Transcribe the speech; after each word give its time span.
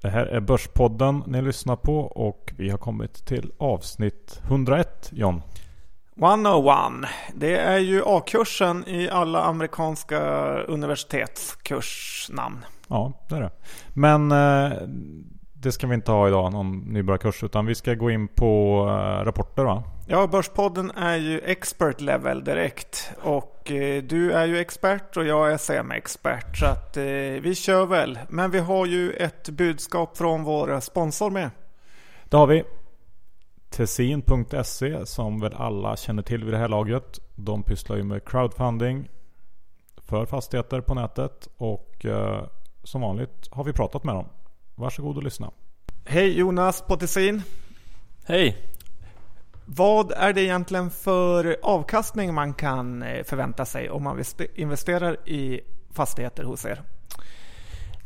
Det 0.00 0.08
här 0.08 0.26
är 0.26 0.40
Börspodden 0.40 1.22
ni 1.26 1.42
lyssnar 1.42 1.76
på 1.76 2.00
och 2.00 2.52
vi 2.56 2.70
har 2.70 2.78
kommit 2.78 3.26
till 3.26 3.52
avsnitt 3.58 4.40
101 4.46 5.10
John. 5.12 5.42
101. 6.16 7.10
Det 7.34 7.56
är 7.56 7.78
ju 7.78 8.02
A-kursen 8.06 8.88
i 8.88 9.10
alla 9.10 9.42
amerikanska 9.42 10.20
universitetskursnamn. 10.62 12.64
Ja, 12.88 13.12
det 13.28 13.36
är 13.36 13.40
det. 13.40 13.50
Men 13.94 14.32
eh, 14.32 14.72
det 15.60 15.72
ska 15.72 15.86
vi 15.86 15.94
inte 15.94 16.10
ha 16.10 16.28
idag, 16.28 16.52
någon 16.52 16.78
nybörjarkurs, 16.78 17.44
utan 17.44 17.66
vi 17.66 17.74
ska 17.74 17.94
gå 17.94 18.10
in 18.10 18.28
på 18.28 18.84
eh, 18.88 19.24
rapporter 19.24 19.64
va? 19.64 19.84
Ja, 20.06 20.26
Börspodden 20.26 20.90
är 20.90 21.16
ju 21.16 21.40
expert 21.40 22.00
level 22.00 22.44
direkt. 22.44 23.10
Och 23.22 23.70
eh, 23.70 24.02
du 24.02 24.32
är 24.32 24.46
ju 24.46 24.58
expert 24.58 25.16
och 25.16 25.24
jag 25.24 25.52
är 25.52 25.56
semi-expert. 25.56 26.56
Så 26.56 26.66
att 26.66 26.96
eh, 26.96 27.02
vi 27.42 27.54
kör 27.54 27.86
väl. 27.86 28.18
Men 28.28 28.50
vi 28.50 28.58
har 28.58 28.86
ju 28.86 29.12
ett 29.12 29.48
budskap 29.48 30.16
från 30.16 30.44
vår 30.44 30.80
sponsor 30.80 31.30
med. 31.30 31.50
Det 32.24 32.36
har 32.36 32.46
vi. 32.46 32.64
Tessin.se 33.70 35.06
som 35.06 35.40
väl 35.40 35.54
alla 35.54 35.96
känner 35.96 36.22
till 36.22 36.44
vid 36.44 36.54
det 36.54 36.58
här 36.58 36.68
laget. 36.68 37.18
De 37.34 37.62
pysslar 37.62 37.96
ju 37.96 38.02
med 38.02 38.24
crowdfunding 38.24 39.08
för 40.06 40.26
fastigheter 40.26 40.80
på 40.80 40.94
nätet. 40.94 41.48
Och 41.56 42.06
eh, 42.06 42.44
som 42.84 43.00
vanligt 43.00 43.48
har 43.50 43.64
vi 43.64 43.72
pratat 43.72 44.04
med 44.04 44.14
dem. 44.14 44.26
Varsågod 44.78 45.16
och 45.16 45.22
lyssna. 45.22 45.50
Hej 46.04 46.38
Jonas 46.38 46.82
på 46.82 46.96
Tessin. 46.96 47.42
Hej! 48.26 48.56
Vad 49.64 50.12
är 50.12 50.32
det 50.32 50.40
egentligen 50.40 50.90
för 50.90 51.56
avkastning 51.62 52.34
man 52.34 52.54
kan 52.54 53.02
eh, 53.02 53.24
förvänta 53.24 53.64
sig 53.64 53.90
om 53.90 54.02
man 54.02 54.22
investerar 54.54 55.28
i 55.28 55.60
fastigheter 55.92 56.44
hos 56.44 56.64
er? 56.64 56.82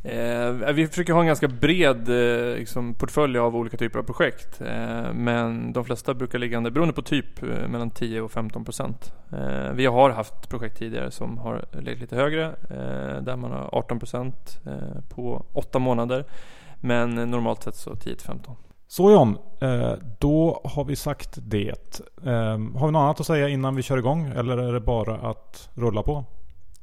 Eh, 0.04 0.72
vi 0.72 0.86
försöker 0.86 1.12
ha 1.12 1.20
en 1.20 1.26
ganska 1.26 1.48
bred 1.48 2.08
eh, 2.08 2.56
liksom, 2.56 2.94
portfölj 2.94 3.38
av 3.38 3.56
olika 3.56 3.76
typer 3.76 3.98
av 3.98 4.02
projekt. 4.02 4.60
Eh, 4.60 5.12
men 5.12 5.72
de 5.72 5.84
flesta 5.84 6.14
brukar 6.14 6.38
ligga, 6.38 6.60
beroende 6.60 6.94
på 6.94 7.02
typ, 7.02 7.42
eh, 7.42 7.68
mellan 7.68 7.90
10 7.90 8.20
och 8.20 8.32
15 8.32 8.64
procent. 8.64 9.14
Eh, 9.32 9.72
vi 9.72 9.86
har 9.86 10.10
haft 10.10 10.48
projekt 10.48 10.78
tidigare 10.78 11.10
som 11.10 11.38
har 11.38 11.64
legat 11.72 12.00
lite 12.00 12.16
högre. 12.16 12.44
Eh, 12.46 13.22
där 13.22 13.36
man 13.36 13.50
har 13.50 13.68
18 13.72 13.98
procent 13.98 14.60
på 15.08 15.46
8 15.52 15.78
månader. 15.78 16.24
Men 16.84 17.14
normalt 17.14 17.62
sett 17.62 17.76
så 17.76 17.96
10 17.96 18.16
till 18.16 18.26
15. 18.26 18.56
Så 18.88 19.10
John, 19.10 19.38
då 20.18 20.60
har 20.64 20.84
vi 20.84 20.96
sagt 20.96 21.38
det. 21.42 22.00
Har 22.24 22.86
vi 22.86 22.92
något 22.92 23.00
annat 23.00 23.20
att 23.20 23.26
säga 23.26 23.48
innan 23.48 23.76
vi 23.76 23.82
kör 23.82 23.98
igång? 23.98 24.26
Eller 24.36 24.58
är 24.58 24.72
det 24.72 24.80
bara 24.80 25.14
att 25.14 25.68
rulla 25.74 26.02
på? 26.02 26.24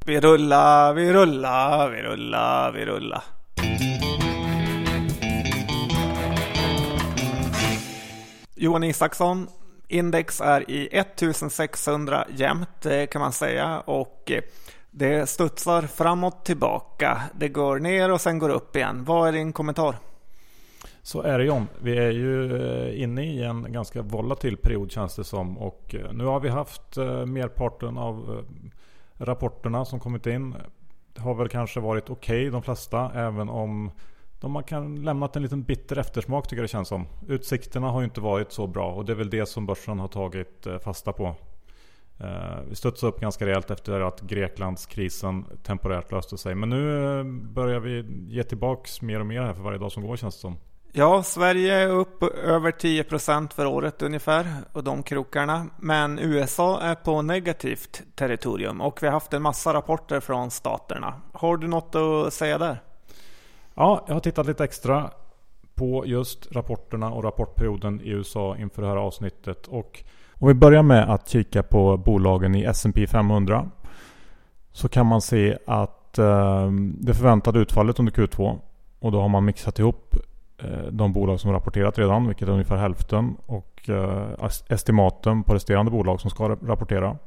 Vi 0.06 0.20
rullar, 0.20 0.94
vi 0.94 1.14
rullar, 1.14 1.90
vi 1.90 2.02
rullar, 2.02 2.72
vi 2.72 2.86
rullar. 2.86 3.24
Johan 8.56 8.84
Isaksson, 8.84 9.48
index 9.88 10.42
är 10.42 10.72
i 10.72 10.90
1600 10.92 12.26
jämnt 12.36 12.88
kan 13.12 13.22
man 13.22 13.32
säga 13.32 13.80
och 13.80 14.32
eh, 14.32 14.42
det 14.92 15.30
studsar 15.30 15.82
framåt 15.82 16.46
tillbaka. 16.46 17.22
Det 17.36 17.50
går 17.50 17.80
ner 17.80 18.12
och 18.12 18.22
sen 18.22 18.40
går 18.40 18.50
upp 18.50 18.76
igen. 18.76 19.04
Vad 19.04 19.28
är 19.28 19.32
din 19.32 19.54
kommentar? 19.54 19.96
Så 21.02 21.22
är 21.22 21.38
det 21.38 21.46
John. 21.46 21.68
Vi 21.82 21.98
är 21.98 22.12
ju 22.12 22.56
eh, 22.56 23.02
inne 23.04 23.26
i 23.26 23.44
en 23.44 23.72
ganska 23.74 24.02
volatil 24.02 24.58
period 24.58 24.92
känns 24.92 25.16
det 25.16 25.24
som. 25.24 25.58
Och 25.58 25.96
eh, 25.96 26.14
nu 26.14 26.26
har 26.26 26.40
vi 26.40 26.50
haft 26.50 26.98
eh, 26.98 27.26
merparten 27.26 27.98
av 27.98 28.46
rapporterna 29.18 29.86
som 29.86 30.00
kommit 30.00 30.26
in 30.26 30.56
Det 31.14 31.22
har 31.22 31.34
väl 31.34 31.50
kanske 31.50 31.80
varit 31.80 32.10
okej 32.10 32.40
okay, 32.40 32.50
de 32.50 32.64
flesta. 32.64 33.12
Även 33.16 33.50
om 33.50 33.92
de 34.40 34.56
har 34.56 34.62
kan 34.62 35.04
lämnat 35.04 35.36
en 35.36 35.44
liten 35.44 35.64
bitter 35.64 35.98
eftersmak 35.98 36.48
tycker 36.48 36.58
jag 36.58 36.64
det 36.64 36.72
känns 36.72 36.88
som. 36.88 37.08
Utsikterna 37.28 37.90
har 37.90 38.02
ju 38.02 38.06
inte 38.06 38.22
varit 38.22 38.52
så 38.52 38.68
bra 38.68 38.92
och 38.92 39.06
det 39.06 39.12
är 39.12 39.16
väl 39.16 39.30
det 39.30 39.46
som 39.46 39.66
börsen 39.66 40.00
har 40.00 40.08
tagit 40.08 40.68
fasta 40.84 41.14
på. 41.14 41.36
Eh, 42.20 42.60
vi 42.70 42.76
studsade 42.76 43.12
upp 43.12 43.20
ganska 43.20 43.46
rejält 43.46 43.72
efter 43.72 44.00
att 44.00 44.22
Greklandskrisen 44.22 45.46
temporärt 45.64 46.12
löste 46.12 46.38
sig. 46.38 46.56
Men 46.56 46.70
nu 46.70 47.18
eh, 47.20 47.24
börjar 47.54 47.80
vi 47.80 48.06
ge 48.28 48.44
tillbaks 48.44 49.02
mer 49.02 49.20
och 49.20 49.26
mer 49.26 49.42
här 49.42 49.54
för 49.54 49.64
varje 49.64 49.80
dag 49.80 49.92
som 49.92 50.08
går 50.08 50.18
känns 50.18 50.36
det 50.36 50.42
som. 50.42 50.58
Ja, 50.92 51.24
Sverige 51.24 51.74
är 51.74 51.88
upp 51.88 52.24
över 52.24 52.72
10% 52.72 53.54
för 53.54 53.66
året 53.66 54.02
ungefär 54.02 54.48
och 54.74 54.84
de 54.84 55.04
krokarna. 55.04 55.66
Men 55.78 56.20
USA 56.20 56.82
är 56.82 56.96
på 56.96 57.22
negativt 57.22 58.02
territorium 58.16 58.82
och 58.82 59.04
vi 59.04 59.08
har 59.08 59.14
haft 59.14 59.34
en 59.34 59.42
massa 59.42 59.74
rapporter 59.74 60.20
från 60.20 60.52
staterna. 60.52 61.14
Har 61.34 61.58
du 61.58 61.68
något 61.68 61.96
att 61.96 62.34
säga 62.34 62.58
där? 62.58 62.82
Ja, 63.74 64.06
jag 64.08 64.14
har 64.14 64.20
tittat 64.20 64.48
lite 64.48 64.64
extra 64.64 65.12
på 65.76 66.04
just 66.06 66.52
rapporterna 66.52 67.12
och 67.12 67.24
rapportperioden 67.24 68.02
i 68.02 68.10
USA 68.10 68.58
inför 68.58 68.82
det 68.82 68.88
här 68.88 68.96
avsnittet. 68.96 69.68
Och 69.68 70.04
om 70.40 70.48
vi 70.48 70.54
börjar 70.54 70.84
med 70.84 71.10
att 71.10 71.30
kika 71.30 71.64
på 71.64 71.98
bolagen 71.98 72.56
i 72.56 72.64
S&P 72.64 73.08
500 73.08 73.70
så 74.72 74.90
kan 74.90 75.06
man 75.06 75.22
se 75.22 75.58
att 75.68 76.18
eh, 76.18 76.72
det 77.00 77.14
förväntade 77.14 77.60
utfallet 77.60 78.00
under 78.00 78.12
Q2 78.12 78.60
och 79.00 79.12
då 79.12 79.22
har 79.22 79.30
man 79.30 79.46
mixat 79.46 79.80
ihop 79.80 80.16
Eh, 80.64 80.84
de 80.92 81.14
bolag 81.14 81.40
som 81.40 81.52
rapporterat 81.52 81.98
redan, 81.98 82.28
vilket 82.28 82.48
är 82.48 82.52
ungefär 82.52 82.78
hälften. 82.78 83.38
Och 83.46 83.90
eh, 83.90 84.50
estimaten 84.70 85.44
på 85.44 85.54
resterande 85.54 85.92
bolag 85.92 86.22
som 86.22 86.30
ska 86.30 86.50
rapportera. 86.50 87.18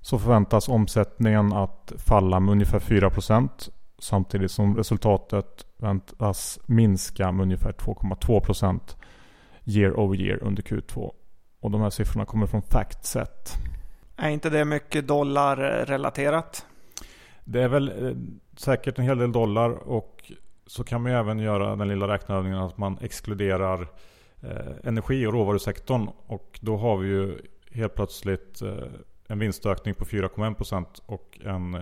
Så 0.00 0.18
förväntas 0.18 0.68
omsättningen 0.68 1.52
att 1.52 1.92
falla 1.96 2.40
med 2.40 2.52
ungefär 2.52 2.78
4% 2.78 3.70
samtidigt 3.98 4.50
som 4.50 4.76
resultatet 4.76 5.66
väntas 5.78 6.58
minska 6.66 7.32
med 7.32 7.42
ungefär 7.42 7.72
2,2% 7.72 8.80
year 9.64 10.00
over 10.00 10.16
year 10.16 10.42
under 10.42 10.62
Q2. 10.62 11.10
Och 11.60 11.70
de 11.70 11.80
här 11.80 11.90
siffrorna 11.90 12.26
kommer 12.26 12.46
från 12.46 12.62
FactSet. 12.62 13.58
Är 14.16 14.28
inte 14.28 14.50
det 14.50 14.64
mycket 14.64 15.08
dollarrelaterat? 15.08 16.66
Det 17.44 17.62
är 17.62 17.68
väl 17.68 17.88
eh, 17.88 18.16
säkert 18.56 18.98
en 18.98 19.04
hel 19.04 19.18
del 19.18 19.32
dollar 19.32 19.70
och 19.70 20.32
så 20.66 20.84
kan 20.84 21.02
man 21.02 21.12
ju 21.12 21.18
även 21.18 21.38
göra 21.38 21.76
den 21.76 21.88
lilla 21.88 22.08
räkneövningen 22.08 22.58
att 22.58 22.78
man 22.78 22.98
exkluderar 23.00 23.88
eh, 24.42 24.72
energi 24.84 25.26
och 25.26 25.32
råvarusektorn. 25.32 26.08
Och 26.26 26.58
då 26.62 26.76
har 26.76 26.96
vi 26.96 27.08
ju 27.08 27.38
helt 27.70 27.94
plötsligt 27.94 28.62
eh, 28.62 28.74
en 29.28 29.38
vinstökning 29.38 29.94
på 29.94 30.04
4,1% 30.04 30.86
och 31.06 31.38
en 31.44 31.76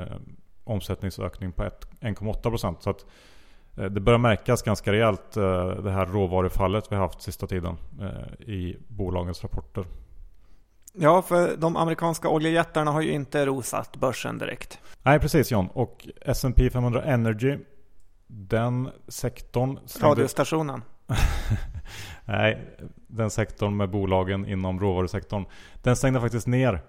omsättningsökning 0.65 1.53
på 1.53 1.63
1,8%. 1.63 2.77
Så 2.81 2.91
att 2.91 3.07
det 3.79 4.01
börjar 4.01 4.19
märkas 4.19 4.63
ganska 4.63 4.93
rejält 4.93 5.37
eh, 5.37 5.69
det 5.69 5.91
här 5.91 6.07
råvarufallet 6.07 6.93
vi 6.93 6.97
har 6.97 7.03
haft 7.03 7.23
sista 7.23 7.47
tiden 7.47 7.77
eh, 8.01 8.49
i 8.49 8.77
bolagens 8.89 9.43
rapporter. 9.43 9.85
Ja, 10.93 11.23
för 11.23 11.57
de 11.57 11.77
amerikanska 11.77 12.29
oljejättarna 12.29 12.91
har 12.91 13.01
ju 13.01 13.13
inte 13.13 13.47
rosat 13.47 13.97
börsen 13.97 14.39
direkt. 14.39 14.79
Nej, 15.03 15.21
precis 15.21 15.51
John. 15.51 15.69
Och 15.73 16.09
S&P 16.21 16.71
500 16.71 17.03
Energy 17.03 17.59
den 18.27 18.91
sektorn... 19.09 19.79
Radiostationen? 20.01 20.83
Nej, 22.25 22.77
den 23.07 23.31
sektorn 23.31 23.77
med 23.77 23.91
bolagen 23.91 24.47
inom 24.47 24.81
råvarusektorn. 24.81 25.45
Den 25.83 25.97
stängde 25.97 26.21
faktiskt 26.21 26.47
ner 26.47 26.81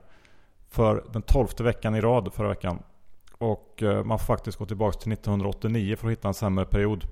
för 0.69 1.03
den 1.13 1.21
tolfte 1.21 1.63
veckan 1.63 1.95
i 1.95 2.01
rad 2.01 2.33
förra 2.33 2.49
veckan. 2.49 2.83
Och 3.39 3.83
eh, 3.83 4.03
man 4.03 4.19
får 4.19 4.25
faktiskt 4.25 4.57
gå 4.57 4.65
tillbaka 4.65 4.99
till 4.99 5.11
1989 5.11 5.95
för 5.95 6.07
att 6.07 6.11
hitta 6.11 6.27
en 6.27 6.33
sämre 6.33 6.65
period 6.65 7.07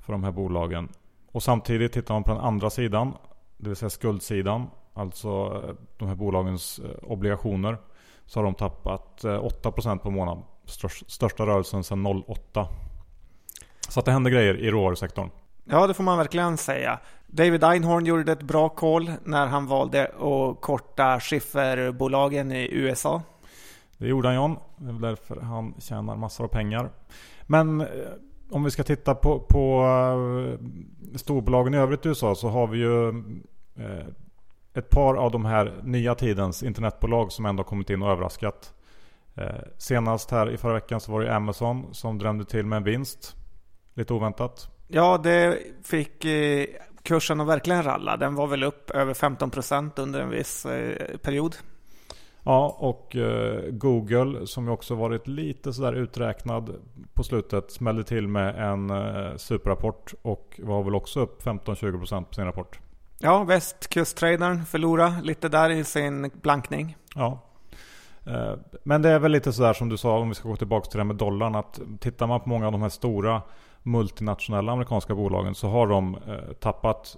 för 0.00 0.12
de 0.12 0.24
här 0.24 0.32
bolagen. 0.32 0.88
Och 1.32 1.42
samtidigt 1.42 1.92
tittar 1.92 2.14
man 2.14 2.24
på 2.24 2.32
den 2.32 2.40
andra 2.40 2.70
sidan, 2.70 3.12
det 3.56 3.68
vill 3.68 3.76
säga 3.76 3.90
skuldsidan. 3.90 4.66
Alltså 4.94 5.62
eh, 5.64 5.74
de 5.96 6.08
här 6.08 6.14
bolagens 6.14 6.78
eh, 6.78 7.10
obligationer. 7.10 7.78
Så 8.26 8.38
har 8.38 8.44
de 8.44 8.54
tappat 8.54 9.20
8% 9.22 9.98
på 9.98 10.10
månad. 10.10 10.42
Största 11.06 11.46
rörelsen 11.46 11.84
sedan 11.84 12.06
08. 12.06 12.68
Så 13.88 14.00
att 14.00 14.06
det 14.06 14.12
händer 14.12 14.30
grejer 14.30 14.56
i 14.56 14.70
råvarusektorn. 14.70 15.30
Ja, 15.64 15.86
det 15.86 15.94
får 15.94 16.04
man 16.04 16.18
verkligen 16.18 16.56
säga. 16.56 16.98
David 17.26 17.64
Einhorn 17.64 18.06
gjorde 18.06 18.32
ett 18.32 18.42
bra 18.42 18.68
call 18.68 19.12
när 19.24 19.46
han 19.46 19.66
valde 19.66 20.04
att 20.04 20.60
korta 20.60 21.20
skifferbolagen 21.20 22.52
i 22.52 22.68
USA. 22.72 23.22
Det 23.98 24.08
gjorde 24.08 24.28
han 24.28 24.36
John. 24.36 24.56
Det 24.76 24.88
är 24.88 25.10
därför 25.10 25.40
han 25.40 25.74
tjänar 25.78 26.16
massor 26.16 26.44
av 26.44 26.48
pengar. 26.48 26.90
Men 27.46 27.80
eh, 27.80 27.86
om 28.50 28.64
vi 28.64 28.70
ska 28.70 28.82
titta 28.82 29.14
på, 29.14 29.40
på 29.40 29.82
eh, 29.82 30.66
storbolagen 31.16 31.74
i 31.74 31.76
övrigt 31.76 32.06
i 32.06 32.08
USA 32.08 32.34
så 32.34 32.48
har 32.48 32.66
vi 32.66 32.78
ju 32.78 33.08
eh, 33.76 34.06
ett 34.74 34.90
par 34.90 35.14
av 35.14 35.30
de 35.30 35.44
här 35.44 35.74
nya 35.82 36.14
tidens 36.14 36.62
internetbolag 36.62 37.32
som 37.32 37.46
ändå 37.46 37.64
kommit 37.64 37.90
in 37.90 38.02
och 38.02 38.10
överraskat. 38.10 38.72
Senast 39.78 40.30
här 40.30 40.50
i 40.50 40.56
förra 40.56 40.74
veckan 40.74 41.00
så 41.00 41.12
var 41.12 41.20
det 41.20 41.36
Amazon 41.36 41.94
som 41.94 42.18
drämde 42.18 42.44
till 42.44 42.66
med 42.66 42.76
en 42.76 42.84
vinst. 42.84 43.36
Lite 43.94 44.14
oväntat. 44.14 44.70
Ja, 44.88 45.20
det 45.22 45.58
fick 45.82 46.26
kursen 47.02 47.40
att 47.40 47.46
verkligen 47.46 47.82
ralla. 47.82 48.16
Den 48.16 48.34
var 48.34 48.46
väl 48.46 48.62
upp 48.62 48.90
över 48.90 49.14
15% 49.14 50.00
under 50.00 50.20
en 50.20 50.30
viss 50.30 50.66
period. 51.22 51.56
Ja, 52.46 52.76
och 52.78 53.16
eh, 53.16 53.62
Google 53.70 54.46
som 54.46 54.66
ju 54.66 54.70
också 54.70 54.94
varit 54.94 55.26
lite 55.26 55.72
sådär 55.72 55.92
uträknad 55.92 56.74
på 57.14 57.24
slutet 57.24 57.70
smällde 57.70 58.04
till 58.04 58.28
med 58.28 58.72
en 58.72 58.90
eh, 58.90 59.36
superrapport 59.36 60.14
och 60.22 60.60
var 60.62 60.82
väl 60.82 60.94
också 60.94 61.20
upp 61.20 61.42
15-20% 61.42 62.24
på 62.24 62.34
sin 62.34 62.44
rapport. 62.44 62.78
Ja, 63.18 63.44
västkusttradern 63.44 64.64
förlorade 64.64 65.22
lite 65.22 65.48
där 65.48 65.70
i 65.70 65.84
sin 65.84 66.30
blankning. 66.42 66.96
Ja. 67.14 67.40
Eh, 68.26 68.54
men 68.82 69.02
det 69.02 69.08
är 69.08 69.18
väl 69.18 69.32
lite 69.32 69.52
sådär 69.52 69.72
som 69.72 69.88
du 69.88 69.96
sa 69.96 70.18
om 70.18 70.28
vi 70.28 70.34
ska 70.34 70.48
gå 70.48 70.56
tillbaka 70.56 70.90
till 70.90 70.98
det 70.98 71.04
med 71.04 71.16
dollarn. 71.16 71.54
Att 71.54 71.80
tittar 72.00 72.26
man 72.26 72.40
på 72.40 72.48
många 72.48 72.66
av 72.66 72.72
de 72.72 72.82
här 72.82 72.88
stora 72.88 73.42
multinationella 73.82 74.72
amerikanska 74.72 75.14
bolagen 75.14 75.54
så 75.54 75.68
har 75.68 75.86
de 75.86 76.16
tappat 76.60 77.16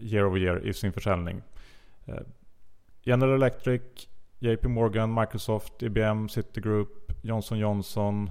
year 0.00 0.24
over 0.24 0.38
year 0.38 0.66
i 0.66 0.74
sin 0.74 0.92
försäljning. 0.92 1.42
General 3.02 3.34
Electric, 3.34 3.82
JP 4.40 4.68
Morgan, 4.68 5.14
Microsoft, 5.14 5.82
IBM, 5.82 6.28
Citigroup, 6.28 7.12
Johnson 7.22 7.58
Johnson, 7.58 8.30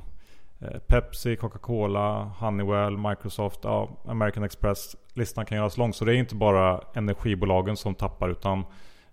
eh, 0.59 0.79
Pepsi, 0.87 1.35
Coca-Cola, 1.35 2.31
Honeywell, 2.39 2.97
Microsoft, 2.97 3.59
ja, 3.63 3.89
American 4.05 4.43
Express. 4.43 4.95
Listan 5.13 5.45
kan 5.45 5.57
göras 5.57 5.77
lång. 5.77 5.93
Så 5.93 6.05
det 6.05 6.13
är 6.13 6.15
inte 6.15 6.35
bara 6.35 6.81
energibolagen 6.93 7.77
som 7.77 7.95
tappar 7.95 8.29
utan 8.29 8.59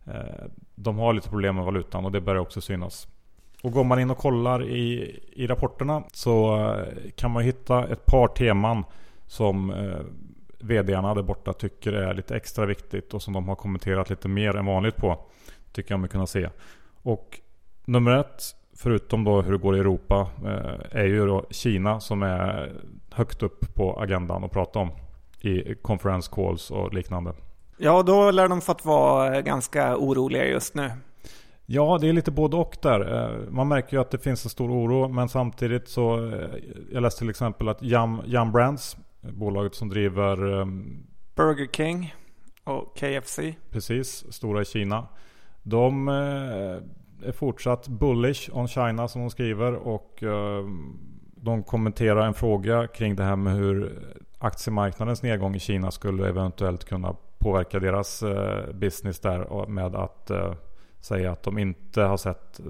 eh, 0.07 0.45
de 0.75 0.99
har 0.99 1.13
lite 1.13 1.29
problem 1.29 1.57
med 1.57 1.65
valutan 1.65 2.05
och 2.05 2.13
det 2.13 2.21
börjar 2.21 2.41
också 2.43 2.61
synas. 2.61 3.09
Och 3.63 3.73
går 3.73 3.85
man 3.85 4.01
in 4.01 4.11
och 4.11 4.19
kollar 4.19 4.69
i, 4.69 5.21
i 5.33 5.47
rapporterna 5.47 6.03
så 6.13 6.65
eh, 6.67 7.11
kan 7.17 7.31
man 7.31 7.43
hitta 7.43 7.89
ett 7.89 8.07
par 8.07 8.29
teman 8.29 8.85
som 9.27 9.71
eh, 9.71 10.01
VDarna 10.59 11.15
där 11.15 11.23
borta 11.23 11.53
tycker 11.53 11.93
är 11.93 12.15
lite 12.15 12.37
extra 12.37 12.67
viktigt 12.67 13.15
och 13.15 13.23
som 13.23 13.33
de 13.33 13.49
har 13.49 13.57
kommenterat 13.57 14.11
lite 14.11 14.29
mer 14.29 14.57
än 14.57 14.67
vanligt 14.67 14.97
på. 14.97 15.19
Tycker 15.73 15.93
jag 15.93 16.01
mig 16.01 16.11
kunna 16.11 16.27
se. 16.27 16.49
Och 17.07 17.41
nummer 17.87 18.19
ett, 18.19 18.43
förutom 18.77 19.25
då 19.25 19.43
hur 19.43 19.53
det 19.53 19.59
går 19.59 19.77
i 19.77 19.81
Europa, 19.81 20.29
eh, 20.45 21.01
är 21.01 21.05
ju 21.05 21.27
då 21.27 21.47
Kina 21.51 22.01
som 22.01 22.23
är 22.23 22.73
högt 23.11 23.43
upp 23.43 23.75
på 23.75 24.01
agendan 24.01 24.45
att 24.45 24.53
prata 24.53 24.79
om. 24.79 24.91
I 25.41 25.75
conference 25.75 26.31
calls 26.35 26.71
och 26.71 26.95
liknande. 26.95 27.33
Ja, 27.77 28.03
då 28.03 28.31
lär 28.31 28.49
de 28.49 28.61
fått 28.61 28.85
vara 28.85 29.43
ganska 29.43 29.97
oroliga 29.97 30.47
just 30.47 30.75
nu. 30.75 30.91
Ja, 31.67 31.99
det 32.01 32.09
är 32.09 32.13
lite 32.13 32.31
både 32.31 32.57
och 32.57 32.77
där. 32.83 33.15
Eh, 33.15 33.51
man 33.51 33.69
märker 33.69 33.97
ju 33.97 34.01
att 34.01 34.11
det 34.11 34.19
finns 34.19 34.45
en 34.45 34.51
stor 34.51 34.71
oro, 34.71 35.09
men 35.09 35.29
samtidigt 35.29 35.89
så... 35.89 36.33
Eh, 36.33 36.49
jag 36.93 37.03
läste 37.03 37.19
till 37.19 37.31
exempel 37.31 37.69
att 37.69 37.83
Yum, 37.83 38.23
Yum 38.27 38.53
Brands, 38.53 38.97
bolaget 39.21 39.75
som 39.75 39.89
driver... 39.89 40.45
Um, 40.45 41.07
Burger 41.35 41.69
King 41.73 42.15
och 42.65 42.97
KFC. 42.97 43.41
Precis, 43.71 44.33
stora 44.33 44.63
i 44.63 44.65
Kina. 44.65 45.07
De 45.69 46.09
eh, 46.09 47.29
är 47.29 47.33
fortsatt 47.33 47.89
bullish 47.89 48.57
on 48.57 48.69
China 48.69 49.09
som 49.09 49.21
de 49.21 49.31
skriver 49.31 49.75
och 49.75 50.23
eh, 50.23 50.65
de 51.37 51.63
kommenterar 51.63 52.27
en 52.27 52.35
fråga 52.35 52.87
kring 52.87 53.17
det 53.17 53.25
här 53.25 53.37
med 53.37 53.55
hur 53.55 54.03
aktiemarknadens 54.39 55.23
nedgång 55.23 55.55
i 55.55 55.59
Kina 55.59 55.91
skulle 55.91 56.29
eventuellt 56.29 56.85
kunna 56.85 57.17
påverka 57.39 57.79
deras 57.79 58.23
eh, 58.23 58.73
business 58.75 59.21
där 59.21 59.67
med 59.67 59.97
att 59.97 60.31
eh, 60.31 60.55
säga 61.01 61.33
att 61.33 61.43
de 61.43 61.59
inte 61.59 62.03
har 62.03 62.17
sett 62.17 62.61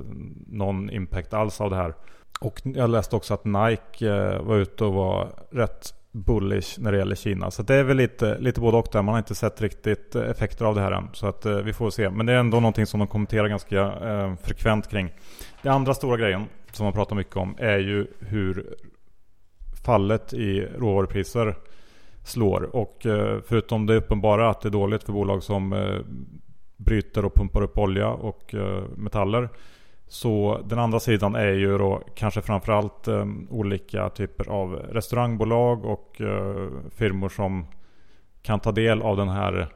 någon 0.46 0.90
impact 0.90 1.34
alls 1.34 1.60
av 1.60 1.70
det 1.70 1.76
här. 1.76 1.94
Och 2.40 2.60
jag 2.64 2.90
läste 2.90 3.16
också 3.16 3.34
att 3.34 3.44
Nike 3.44 4.08
eh, 4.08 4.42
var 4.42 4.56
ute 4.56 4.84
och 4.84 4.94
var 4.94 5.28
rätt 5.50 5.94
bullish 6.16 6.80
när 6.80 6.92
det 6.92 6.98
gäller 6.98 7.14
Kina. 7.14 7.50
Så 7.50 7.62
det 7.62 7.74
är 7.74 7.84
väl 7.84 7.96
lite, 7.96 8.38
lite 8.38 8.60
både 8.60 8.76
och 8.76 8.88
där. 8.92 9.02
Man 9.02 9.12
har 9.12 9.18
inte 9.18 9.34
sett 9.34 9.60
riktigt 9.60 10.14
effekter 10.14 10.64
av 10.64 10.74
det 10.74 10.80
här 10.80 10.92
än. 10.92 11.08
Så 11.12 11.26
att 11.26 11.46
eh, 11.46 11.56
vi 11.56 11.72
får 11.72 11.90
se. 11.90 12.10
Men 12.10 12.26
det 12.26 12.32
är 12.32 12.36
ändå 12.36 12.60
någonting 12.60 12.86
som 12.86 13.00
de 13.00 13.08
kommenterar 13.08 13.48
ganska 13.48 13.80
eh, 13.80 14.34
frekvent 14.42 14.90
kring. 14.90 15.12
Den 15.62 15.72
andra 15.72 15.94
stora 15.94 16.16
grejen 16.16 16.44
som 16.72 16.84
man 16.84 16.92
pratar 16.92 17.16
mycket 17.16 17.36
om 17.36 17.54
är 17.58 17.78
ju 17.78 18.06
hur 18.20 18.76
fallet 19.84 20.32
i 20.32 20.68
råvarupriser 20.78 21.54
slår. 22.24 22.76
Och 22.76 23.06
eh, 23.06 23.38
förutom 23.46 23.86
det 23.86 23.96
uppenbara 23.96 24.50
att 24.50 24.60
det 24.60 24.68
är 24.68 24.70
dåligt 24.70 25.04
för 25.04 25.12
bolag 25.12 25.42
som 25.42 25.72
eh, 25.72 25.98
bryter 26.76 27.24
och 27.24 27.34
pumpar 27.34 27.62
upp 27.62 27.78
olja 27.78 28.08
och 28.08 28.54
eh, 28.54 28.82
metaller. 28.96 29.48
Så 30.08 30.60
den 30.64 30.78
andra 30.78 31.00
sidan 31.00 31.34
är 31.34 31.52
ju 31.52 31.78
då 31.78 32.02
kanske 32.14 32.42
framförallt 32.42 33.08
eh, 33.08 33.26
olika 33.50 34.08
typer 34.08 34.48
av 34.48 34.72
restaurangbolag 34.74 35.84
och 35.84 36.20
eh, 36.20 36.68
firmor 36.90 37.28
som 37.28 37.66
kan 38.42 38.60
ta 38.60 38.72
del 38.72 39.02
av 39.02 39.16
den 39.16 39.28
här 39.28 39.68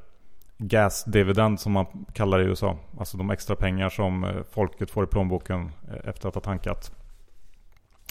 gas 0.58 1.04
dividend 1.04 1.60
som 1.60 1.72
man 1.72 1.86
kallar 2.12 2.38
det 2.38 2.44
i 2.44 2.46
USA. 2.46 2.76
Alltså 2.98 3.16
de 3.16 3.30
extra 3.30 3.56
pengar 3.56 3.88
som 3.88 4.24
eh, 4.24 4.30
folket 4.50 4.90
får 4.90 5.04
i 5.04 5.06
plånboken 5.06 5.70
eh, 5.88 6.08
efter 6.08 6.28
att 6.28 6.34
ha 6.34 6.42
tankat. 6.42 6.92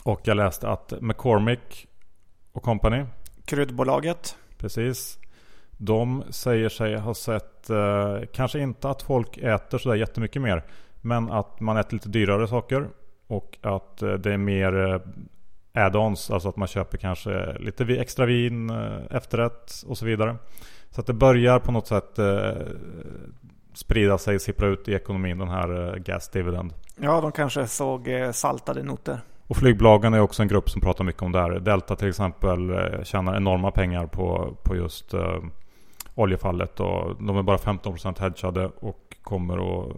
Och 0.04 0.22
jag 0.24 0.38
läste 0.38 0.70
att 0.70 0.94
McCormick 1.02 1.88
och 2.52 2.64
Company 2.64 3.06
Kryddbolaget 3.46 4.38
Precis 4.58 5.20
de 5.78 6.24
säger 6.30 6.70
sig 6.70 6.96
ha 6.96 7.14
sett, 7.14 7.70
eh, 7.70 8.20
kanske 8.34 8.60
inte 8.60 8.90
att 8.90 9.02
folk 9.02 9.38
äter 9.38 9.78
sådär 9.78 9.96
jättemycket 9.96 10.42
mer. 10.42 10.64
Men 11.02 11.32
att 11.32 11.60
man 11.60 11.78
äter 11.78 11.94
lite 11.94 12.10
dyrare 12.10 12.48
saker. 12.48 12.88
Och 13.30 13.58
att 13.62 14.02
eh, 14.02 14.14
det 14.14 14.34
är 14.34 14.38
mer 14.38 14.94
eh, 14.94 15.00
add-ons, 15.74 16.34
alltså 16.34 16.50
att 16.50 16.56
man 16.56 16.68
köper 16.68 16.98
kanske 16.98 17.58
lite 17.60 17.84
extra 17.84 18.26
vin, 18.26 18.70
eh, 18.70 19.16
efterrätt 19.16 19.84
och 19.88 19.98
så 19.98 20.06
vidare. 20.06 20.36
Så 20.90 21.02
att 21.02 21.08
det 21.08 21.14
börjar 21.14 21.60
på 21.60 21.72
något 21.72 21.88
sätt 21.88 22.20
sprida 23.74 24.18
sig, 24.18 24.40
sippra 24.40 24.68
ut 24.68 24.88
i 24.88 24.94
ekonomin 24.94 25.38
den 25.38 25.48
här 25.48 25.98
gas 25.98 26.30
dividend. 26.30 26.74
Ja, 26.98 27.22
de 27.22 27.32
kanske 27.32 27.68
såg 27.68 28.10
saltade 28.34 28.84
noter. 28.84 29.20
Och 29.48 29.58
flygbolagen 29.58 30.14
är 30.14 30.20
också 30.20 30.42
en 30.42 30.48
grupp 30.48 30.70
som 30.70 30.82
pratar 30.82 31.04
mycket 31.04 31.22
om 31.22 31.32
det 31.32 31.40
här. 31.40 31.60
Delta 31.60 31.96
till 31.96 32.10
exempel 32.10 32.60
tjänar 33.04 33.38
enorma 33.38 33.72
pengar 33.72 34.06
på, 34.06 34.58
på 34.64 34.76
just 34.76 35.14
oljefallet 36.16 36.80
och 36.80 37.16
de 37.24 37.38
är 37.38 37.44
bara 37.44 37.58
15% 37.58 38.20
hedgade 38.20 38.72
och 38.80 39.16
kommer 39.22 39.58
att 39.58 39.96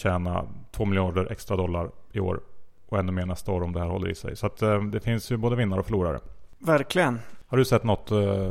tjäna 0.00 0.46
2 0.70 0.84
miljarder 0.84 1.32
extra 1.32 1.56
dollar 1.56 1.90
i 2.12 2.20
år 2.20 2.40
och 2.88 2.98
ännu 2.98 3.12
mer 3.12 3.26
nästa 3.26 3.52
år 3.52 3.62
om 3.62 3.72
det 3.72 3.80
här 3.80 3.86
håller 3.86 4.08
i 4.08 4.14
sig. 4.14 4.36
Så 4.36 4.46
att, 4.46 4.62
eh, 4.62 4.82
det 4.82 5.00
finns 5.00 5.32
ju 5.32 5.36
både 5.36 5.56
vinnare 5.56 5.80
och 5.80 5.86
förlorare. 5.86 6.20
Verkligen. 6.58 7.20
Har 7.46 7.58
du 7.58 7.64
sett 7.64 7.84
något 7.84 8.10
eh, 8.10 8.50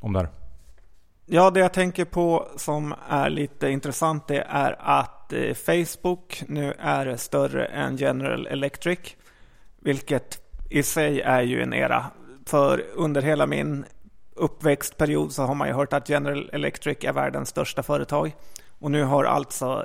om 0.00 0.12
det 0.12 0.18
här? 0.18 0.28
Ja, 1.26 1.50
det 1.50 1.60
jag 1.60 1.72
tänker 1.72 2.04
på 2.04 2.48
som 2.56 2.94
är 3.08 3.30
lite 3.30 3.68
intressant 3.68 4.28
det 4.28 4.46
är 4.48 4.76
att 4.78 5.32
eh, 5.32 5.54
Facebook 5.54 6.42
nu 6.48 6.74
är 6.78 7.16
större 7.16 7.64
än 7.64 7.96
General 7.96 8.46
Electric. 8.46 8.98
Vilket 9.80 10.40
i 10.70 10.82
sig 10.82 11.20
är 11.20 11.42
ju 11.42 11.62
en 11.62 11.74
era. 11.74 12.04
För 12.46 12.84
under 12.94 13.22
hela 13.22 13.46
min 13.46 13.84
uppväxtperiod 14.34 15.32
så 15.32 15.42
har 15.42 15.54
man 15.54 15.68
ju 15.68 15.74
hört 15.74 15.92
att 15.92 16.08
General 16.08 16.50
Electric 16.52 17.04
är 17.04 17.12
världens 17.12 17.48
största 17.48 17.82
företag. 17.82 18.34
Och 18.78 18.90
nu 18.90 19.04
har 19.04 19.24
alltså 19.24 19.84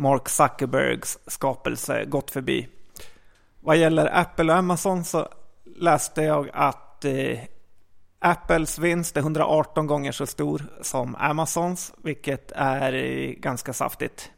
Mark 0.00 0.28
Zuckerbergs 0.28 1.18
skapelse 1.26 2.04
gått 2.04 2.30
förbi. 2.30 2.68
Vad 3.60 3.76
gäller 3.76 4.18
Apple 4.18 4.52
och 4.52 4.58
Amazon 4.58 5.04
så 5.04 5.28
läste 5.76 6.22
jag 6.22 6.50
att 6.52 7.04
eh, 7.04 7.38
Apples 8.18 8.78
vinst 8.78 9.16
är 9.16 9.20
118 9.20 9.86
gånger 9.86 10.12
så 10.12 10.26
stor 10.26 10.62
som 10.82 11.16
Amazons, 11.16 11.94
vilket 12.02 12.52
är 12.56 12.92
eh, 12.92 13.30
ganska 13.30 13.72
saftigt. 13.72 14.30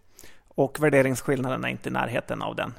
Och 0.48 0.82
värderingsskillnaden 0.82 1.64
är 1.64 1.68
inte 1.68 1.88
i 1.88 1.92
närheten 1.92 2.42
av 2.42 2.56
den. 2.56 2.74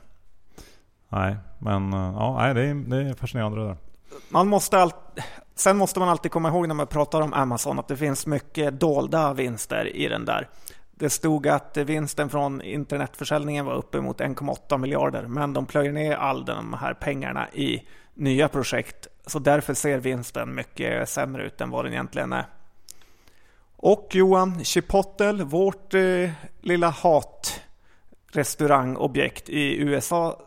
Nej, 1.09 1.37
men 1.59 1.93
eh, 1.93 2.13
ja, 2.15 2.53
det, 2.53 2.61
är, 2.61 2.73
det 2.73 3.09
är 3.09 3.13
fascinerande 3.13 3.61
det 3.61 3.67
där. 3.67 3.77
Man 4.29 4.47
måste 4.47 4.79
all... 4.79 4.91
Sen 5.55 5.77
måste 5.77 5.99
man 5.99 6.09
alltid 6.09 6.31
komma 6.31 6.49
ihåg 6.49 6.67
när 6.67 6.75
man 6.75 6.87
pratar 6.87 7.21
om 7.21 7.33
Amazon 7.33 7.79
att 7.79 7.87
det 7.87 7.97
finns 7.97 8.27
mycket 8.27 8.79
dolda 8.79 9.33
vinster 9.33 9.95
i 9.95 10.07
den 10.07 10.25
där. 10.25 10.49
Det 11.03 11.10
stod 11.10 11.48
att 11.48 11.77
vinsten 11.77 12.29
från 12.29 12.62
internetförsäljningen 12.62 13.65
var 13.65 13.74
uppemot 13.74 14.19
1,8 14.19 14.77
miljarder 14.77 15.27
men 15.27 15.53
de 15.53 15.65
plöjer 15.65 15.91
ner 15.91 16.15
all 16.15 16.45
de 16.45 16.74
här 16.74 16.93
pengarna 16.93 17.48
i 17.53 17.83
nya 18.13 18.48
projekt. 18.48 19.07
Så 19.25 19.39
därför 19.39 19.74
ser 19.74 19.98
vinsten 19.98 20.55
mycket 20.55 21.10
sämre 21.10 21.43
ut 21.43 21.62
än 21.62 21.69
vad 21.69 21.86
den 21.86 21.93
egentligen 21.93 22.33
är. 22.33 22.45
Och 23.75 24.10
Johan, 24.12 24.63
Chipotle, 24.63 25.43
vårt 25.43 25.93
eh, 25.93 26.29
lilla 26.62 26.89
hatrestaurangobjekt 26.89 29.50
i 29.50 29.81
USA 29.81 30.41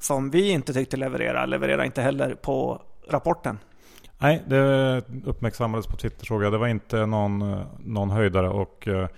som 0.00 0.30
vi 0.30 0.50
inte 0.50 0.72
tyckte 0.72 0.96
leverera, 0.96 1.46
levererar 1.46 1.84
inte 1.84 2.02
heller 2.02 2.34
på 2.34 2.82
rapporten. 3.08 3.58
Nej, 4.18 4.42
det 4.46 5.02
uppmärksammades 5.24 5.86
på 5.86 5.96
Twitter 5.96 6.26
såg 6.26 6.44
jag. 6.44 6.52
Det 6.52 6.58
var 6.58 6.68
inte 6.68 7.06
någon, 7.06 7.52
eh, 7.52 7.66
någon 7.78 8.10
höjdare 8.10 8.48
och 8.48 8.88
eh, 8.88 9.08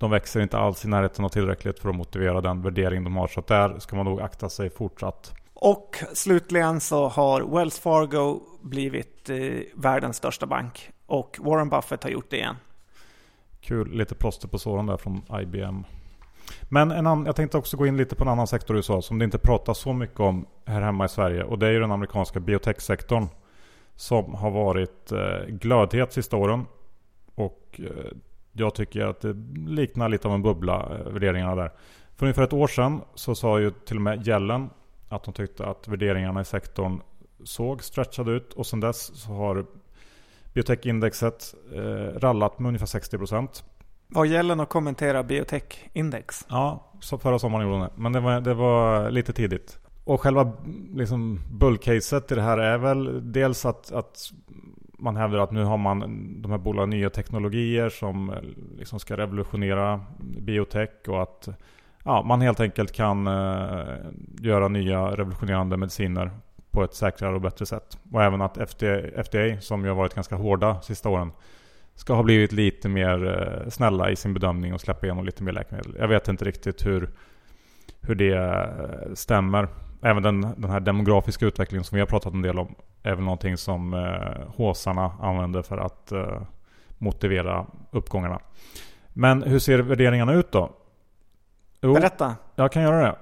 de 0.00 0.10
växer 0.10 0.40
inte 0.40 0.58
alls 0.58 0.84
i 0.84 0.88
närheten 0.88 1.24
av 1.24 1.28
tillräckligt 1.28 1.78
för 1.78 1.88
att 1.88 1.96
motivera 1.96 2.40
den 2.40 2.62
värdering 2.62 3.04
de 3.04 3.16
har. 3.16 3.28
Så 3.28 3.42
där 3.46 3.78
ska 3.78 3.96
man 3.96 4.04
nog 4.04 4.20
akta 4.20 4.48
sig 4.48 4.70
fortsatt. 4.70 5.34
Och 5.54 5.96
slutligen 6.14 6.80
så 6.80 7.08
har 7.08 7.40
Wells 7.40 7.78
Fargo 7.78 8.40
blivit 8.60 9.30
eh, 9.30 9.36
världens 9.74 10.16
största 10.16 10.46
bank. 10.46 10.90
Och 11.06 11.38
Warren 11.40 11.68
Buffett 11.68 12.02
har 12.02 12.10
gjort 12.10 12.30
det 12.30 12.36
igen. 12.36 12.56
Kul, 13.60 13.90
lite 13.90 14.14
plåster 14.14 14.48
på 14.48 14.58
såren 14.58 14.86
där 14.86 14.96
från 14.96 15.22
IBM. 15.42 15.84
Men 16.62 16.90
en 16.90 17.06
annan, 17.06 17.26
jag 17.26 17.36
tänkte 17.36 17.58
också 17.58 17.76
gå 17.76 17.86
in 17.86 17.96
lite 17.96 18.16
på 18.16 18.24
en 18.24 18.28
annan 18.28 18.46
sektor 18.46 18.76
i 18.76 18.78
USA 18.78 19.02
som 19.02 19.18
det 19.18 19.24
inte 19.24 19.38
pratas 19.38 19.78
så 19.78 19.92
mycket 19.92 20.20
om 20.20 20.46
här 20.64 20.80
hemma 20.80 21.04
i 21.04 21.08
Sverige. 21.08 21.44
Och 21.44 21.58
det 21.58 21.66
är 21.66 21.70
ju 21.70 21.80
den 21.80 21.92
amerikanska 21.92 22.40
biotechsektorn. 22.40 23.28
Som 23.96 24.34
har 24.34 24.50
varit 24.50 25.12
eh, 25.12 25.46
glödhet 25.48 26.12
sista 26.12 26.36
åren. 26.36 26.66
Och 27.34 27.80
eh, 27.84 28.12
jag 28.52 28.74
tycker 28.74 29.00
att 29.00 29.20
det 29.20 29.32
liknar 29.66 30.08
lite 30.08 30.28
av 30.28 30.34
en 30.34 30.42
bubbla, 30.42 30.98
eh, 30.98 31.12
värderingarna 31.12 31.54
där. 31.54 31.72
För 32.16 32.26
ungefär 32.26 32.42
ett 32.42 32.52
år 32.52 32.66
sedan 32.66 33.00
så 33.14 33.34
sa 33.34 33.60
ju 33.60 33.70
till 33.70 33.96
och 33.96 34.02
med 34.02 34.26
Gällen 34.26 34.70
att 35.08 35.24
de 35.24 35.34
tyckte 35.34 35.66
att 35.66 35.88
värderingarna 35.88 36.40
i 36.40 36.44
sektorn 36.44 37.00
såg 37.44 37.82
stretchade 37.82 38.32
ut. 38.32 38.52
Och 38.52 38.66
sedan 38.66 38.80
dess 38.80 39.20
så 39.20 39.32
har 39.32 39.66
biotechindexet 40.52 41.54
eh, 41.74 42.18
rallat 42.20 42.58
med 42.58 42.68
ungefär 42.68 42.86
60%. 42.86 43.64
Vad 44.08 44.26
gäller 44.26 44.62
att 44.62 44.68
kommentera 44.68 45.22
biotechindex? 45.22 46.46
Ja, 46.48 46.92
så 47.00 47.18
förra 47.18 47.38
sommaren 47.38 47.66
gjorde 47.66 47.78
hon 47.78 47.88
det. 47.88 47.92
Men 47.96 48.12
det 48.12 48.20
var, 48.20 48.40
det 48.40 48.54
var 48.54 49.10
lite 49.10 49.32
tidigt. 49.32 49.78
Och 50.04 50.20
själva 50.20 50.52
liksom, 50.94 51.40
bullcaset 51.50 52.32
i 52.32 52.34
det 52.34 52.42
här 52.42 52.58
är 52.58 52.78
väl 52.78 53.32
dels 53.32 53.66
att, 53.66 53.92
att 53.92 54.30
man 55.00 55.16
hävdar 55.16 55.38
att 55.38 55.50
nu 55.50 55.64
har 55.64 55.76
man 55.76 56.00
de 56.42 56.50
här 56.50 56.58
bolagen 56.58 56.90
nya 56.90 57.10
teknologier 57.10 57.88
som 57.88 58.30
eh, 58.30 58.36
liksom 58.78 59.00
ska 59.00 59.16
revolutionera 59.16 60.00
biotech 60.18 60.90
och 61.08 61.22
att 61.22 61.48
ja, 62.04 62.22
man 62.22 62.40
helt 62.40 62.60
enkelt 62.60 62.92
kan 62.92 63.26
eh, 63.26 63.96
göra 64.40 64.68
nya 64.68 65.10
revolutionerande 65.10 65.76
mediciner 65.76 66.30
på 66.70 66.84
ett 66.84 66.94
säkrare 66.94 67.34
och 67.34 67.40
bättre 67.40 67.66
sätt. 67.66 67.98
Och 68.12 68.22
även 68.22 68.42
att 68.42 68.70
FDA, 68.70 69.22
FDA 69.24 69.60
som 69.60 69.82
ju 69.82 69.88
har 69.88 69.96
varit 69.96 70.14
ganska 70.14 70.36
hårda 70.36 70.80
sista 70.80 71.08
åren 71.08 71.32
ska 71.94 72.14
ha 72.14 72.22
blivit 72.22 72.52
lite 72.52 72.88
mer 72.88 73.26
eh, 73.26 73.70
snälla 73.70 74.10
i 74.10 74.16
sin 74.16 74.34
bedömning 74.34 74.74
och 74.74 74.80
släppa 74.80 75.06
igenom 75.06 75.24
lite 75.24 75.42
mer 75.42 75.52
läkemedel. 75.52 75.96
Jag 75.98 76.08
vet 76.08 76.28
inte 76.28 76.44
riktigt 76.44 76.86
hur, 76.86 77.10
hur 78.00 78.14
det 78.14 78.34
eh, 78.34 79.14
stämmer. 79.14 79.68
Även 80.02 80.22
den, 80.22 80.40
den 80.40 80.70
här 80.70 80.80
demografiska 80.80 81.46
utvecklingen 81.46 81.84
som 81.84 81.96
vi 81.96 82.00
har 82.00 82.06
pratat 82.06 82.34
en 82.34 82.42
del 82.42 82.58
om 82.58 82.74
är 83.02 83.14
väl 83.14 83.24
någonting 83.24 83.56
som 83.56 83.94
eh, 83.94 84.48
håsarna 84.56 85.12
använder 85.20 85.62
för 85.62 85.78
att 85.78 86.12
eh, 86.12 86.42
motivera 86.98 87.66
uppgångarna. 87.90 88.40
Men 89.08 89.42
hur 89.42 89.58
ser 89.58 89.78
värderingarna 89.78 90.32
ut 90.32 90.52
då? 90.52 90.72
Jo, 91.80 91.94
Berätta. 91.94 92.36
Jag 92.54 92.72
kan 92.72 92.82
göra 92.82 93.02
det. 93.02 93.16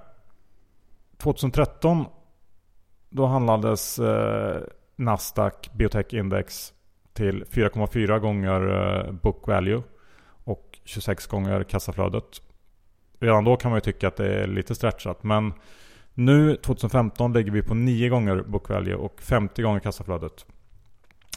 2013 1.17 2.05
då 3.09 3.27
handlades 3.27 3.99
eh, 3.99 4.61
Nasdaq 4.97 5.71
Biotech 5.73 6.15
Index 6.15 6.73
till 7.13 7.45
4,4 7.45 8.19
gånger 8.19 8.61
eh, 9.07 9.13
book 9.13 9.47
value 9.47 9.83
och 10.45 10.79
26 10.85 11.27
gånger 11.27 11.65
kassaflödet. 11.65 12.43
Redan 13.21 13.45
då 13.45 13.57
kan 13.57 13.71
man 13.71 13.77
ju 13.77 13.81
tycka 13.81 14.09
att 14.09 14.17
det 14.17 14.43
är 14.43 14.47
lite 14.47 14.75
stretchat 14.75 15.23
men 15.23 15.53
nu 16.19 16.57
2015 16.57 17.33
lägger 17.33 17.51
vi 17.53 17.63
på 17.63 17.75
9 17.75 18.09
gånger 18.09 18.43
book 18.47 18.69
value 18.69 18.95
och 18.95 19.21
50 19.23 19.63
gånger 19.63 19.81
kassaflödet. 19.81 20.47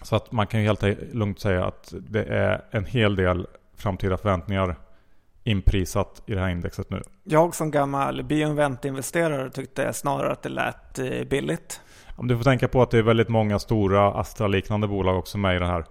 Så 0.01 0.15
att 0.15 0.31
man 0.31 0.47
kan 0.47 0.59
ju 0.59 0.65
helt 0.65 1.13
lugnt 1.13 1.39
säga 1.39 1.65
att 1.65 1.93
det 2.09 2.23
är 2.23 2.61
en 2.71 2.85
hel 2.85 3.15
del 3.15 3.47
framtida 3.75 4.17
förväntningar 4.17 4.75
inprisat 5.43 6.21
i 6.25 6.33
det 6.33 6.39
här 6.39 6.49
indexet 6.49 6.89
nu. 6.89 7.01
Jag 7.23 7.55
som 7.55 7.71
gammal 7.71 8.23
bioinvent-investerare 8.23 9.49
tyckte 9.49 9.93
snarare 9.93 10.31
att 10.31 10.43
det 10.43 10.49
lät 10.49 10.99
eh, 10.99 11.23
billigt. 11.23 11.81
Du 12.17 12.37
får 12.37 12.43
tänka 12.43 12.67
på 12.67 12.81
att 12.81 12.91
det 12.91 12.97
är 12.97 13.03
väldigt 13.03 13.29
många 13.29 13.59
stora 13.59 14.13
Astra-liknande 14.13 14.87
bolag 14.87 15.17
också 15.17 15.37
med 15.37 15.55
i 15.55 15.59
det 15.59 15.67
här. 15.67 15.85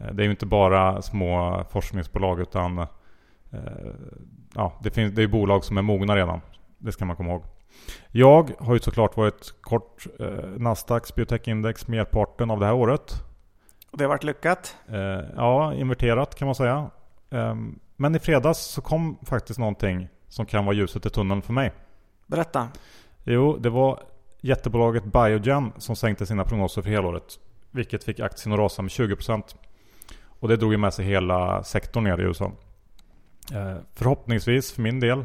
Eh, 0.00 0.06
det 0.12 0.22
är 0.22 0.24
ju 0.24 0.30
inte 0.30 0.46
bara 0.46 1.02
små 1.02 1.64
forskningsbolag 1.70 2.40
utan 2.40 2.78
eh, 2.78 2.86
ja, 4.54 4.80
det, 4.82 4.90
finns, 4.90 5.14
det 5.14 5.22
är 5.22 5.28
bolag 5.28 5.64
som 5.64 5.78
är 5.78 5.82
mogna 5.82 6.16
redan. 6.16 6.40
Det 6.78 6.92
ska 6.92 7.04
man 7.04 7.16
komma 7.16 7.30
ihåg. 7.30 7.53
Jag 8.10 8.50
har 8.58 8.74
ju 8.74 8.80
såklart 8.80 9.16
varit 9.16 9.54
kort 9.60 10.06
eh, 10.20 10.26
Nasdaqs 10.56 11.14
biotechindex 11.14 11.88
merparten 11.88 12.50
av 12.50 12.60
det 12.60 12.66
här 12.66 12.74
året. 12.74 13.12
Och 13.90 13.98
det 13.98 14.04
har 14.04 14.08
varit 14.08 14.24
lyckat? 14.24 14.76
Eh, 14.88 15.20
ja, 15.36 15.74
inverterat 15.74 16.34
kan 16.34 16.46
man 16.46 16.54
säga. 16.54 16.90
Eh, 17.30 17.54
men 17.96 18.14
i 18.14 18.18
fredags 18.18 18.58
så 18.58 18.82
kom 18.82 19.18
faktiskt 19.22 19.58
någonting 19.58 20.08
som 20.28 20.46
kan 20.46 20.64
vara 20.64 20.76
ljuset 20.76 21.06
i 21.06 21.10
tunneln 21.10 21.42
för 21.42 21.52
mig. 21.52 21.72
Berätta. 22.26 22.68
Jo, 23.24 23.56
det 23.56 23.70
var 23.70 24.00
jättebolaget 24.40 25.04
Biogen 25.04 25.72
som 25.78 25.96
sänkte 25.96 26.26
sina 26.26 26.44
prognoser 26.44 26.82
för 26.82 26.90
helåret. 26.90 27.38
Vilket 27.70 28.04
fick 28.04 28.20
aktien 28.20 28.52
att 28.52 28.58
rasa 28.58 28.82
med 28.82 28.88
20%. 28.88 29.42
Och 30.40 30.48
det 30.48 30.56
drog 30.56 30.72
ju 30.72 30.78
med 30.78 30.94
sig 30.94 31.04
hela 31.04 31.62
sektorn 31.64 32.04
ner 32.04 32.20
i 32.20 32.22
USA. 32.22 32.52
Eh, 33.52 33.76
förhoppningsvis 33.94 34.72
för 34.72 34.82
min 34.82 35.00
del 35.00 35.24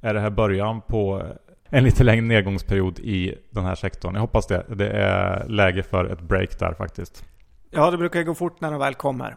är 0.00 0.14
det 0.14 0.20
här 0.20 0.30
början 0.30 0.80
på 0.80 1.22
en 1.68 1.84
lite 1.84 2.04
längre 2.04 2.22
nedgångsperiod 2.22 2.98
i 2.98 3.34
den 3.50 3.64
här 3.64 3.74
sektorn. 3.74 4.14
Jag 4.14 4.20
hoppas 4.20 4.46
det. 4.46 4.66
Det 4.68 4.90
är 4.90 5.48
läge 5.48 5.82
för 5.82 6.04
ett 6.04 6.20
break 6.20 6.58
där 6.58 6.74
faktiskt. 6.74 7.24
Ja, 7.70 7.90
det 7.90 7.98
brukar 7.98 8.22
gå 8.22 8.34
fort 8.34 8.60
när 8.60 8.70
de 8.70 8.80
väl 8.80 8.94
kommer. 8.94 9.36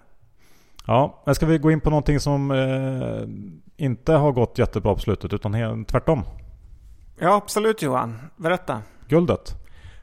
Ja, 0.85 1.23
men 1.25 1.35
ska 1.35 1.45
vi 1.45 1.57
gå 1.57 1.71
in 1.71 1.81
på 1.81 1.89
någonting 1.89 2.19
som 2.19 2.51
eh, 2.51 3.85
inte 3.85 4.13
har 4.13 4.31
gått 4.31 4.57
jättebra 4.57 4.93
på 4.93 4.99
slutet 4.99 5.33
utan 5.33 5.85
tvärtom? 5.85 6.23
Ja, 7.19 7.35
absolut 7.35 7.81
Johan. 7.81 8.19
Berätta. 8.37 8.81
Guldet. 9.07 9.55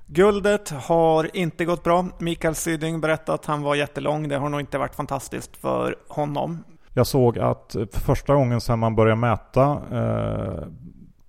Guldet 0.06 0.70
har 0.70 1.36
inte 1.36 1.64
gått 1.64 1.84
bra. 1.84 2.06
Mikael 2.18 2.54
Syding 2.54 3.00
berättade 3.00 3.34
att 3.34 3.46
han 3.46 3.62
var 3.62 3.74
jättelång. 3.74 4.28
Det 4.28 4.36
har 4.36 4.48
nog 4.48 4.60
inte 4.60 4.78
varit 4.78 4.94
fantastiskt 4.94 5.56
för 5.56 5.96
honom. 6.08 6.64
Jag 6.94 7.06
såg 7.06 7.38
att 7.38 7.76
för 7.92 8.00
första 8.00 8.34
gången 8.34 8.60
sedan 8.60 8.78
man 8.78 8.96
började 8.96 9.20
mäta 9.20 9.82
eh, 9.92 10.66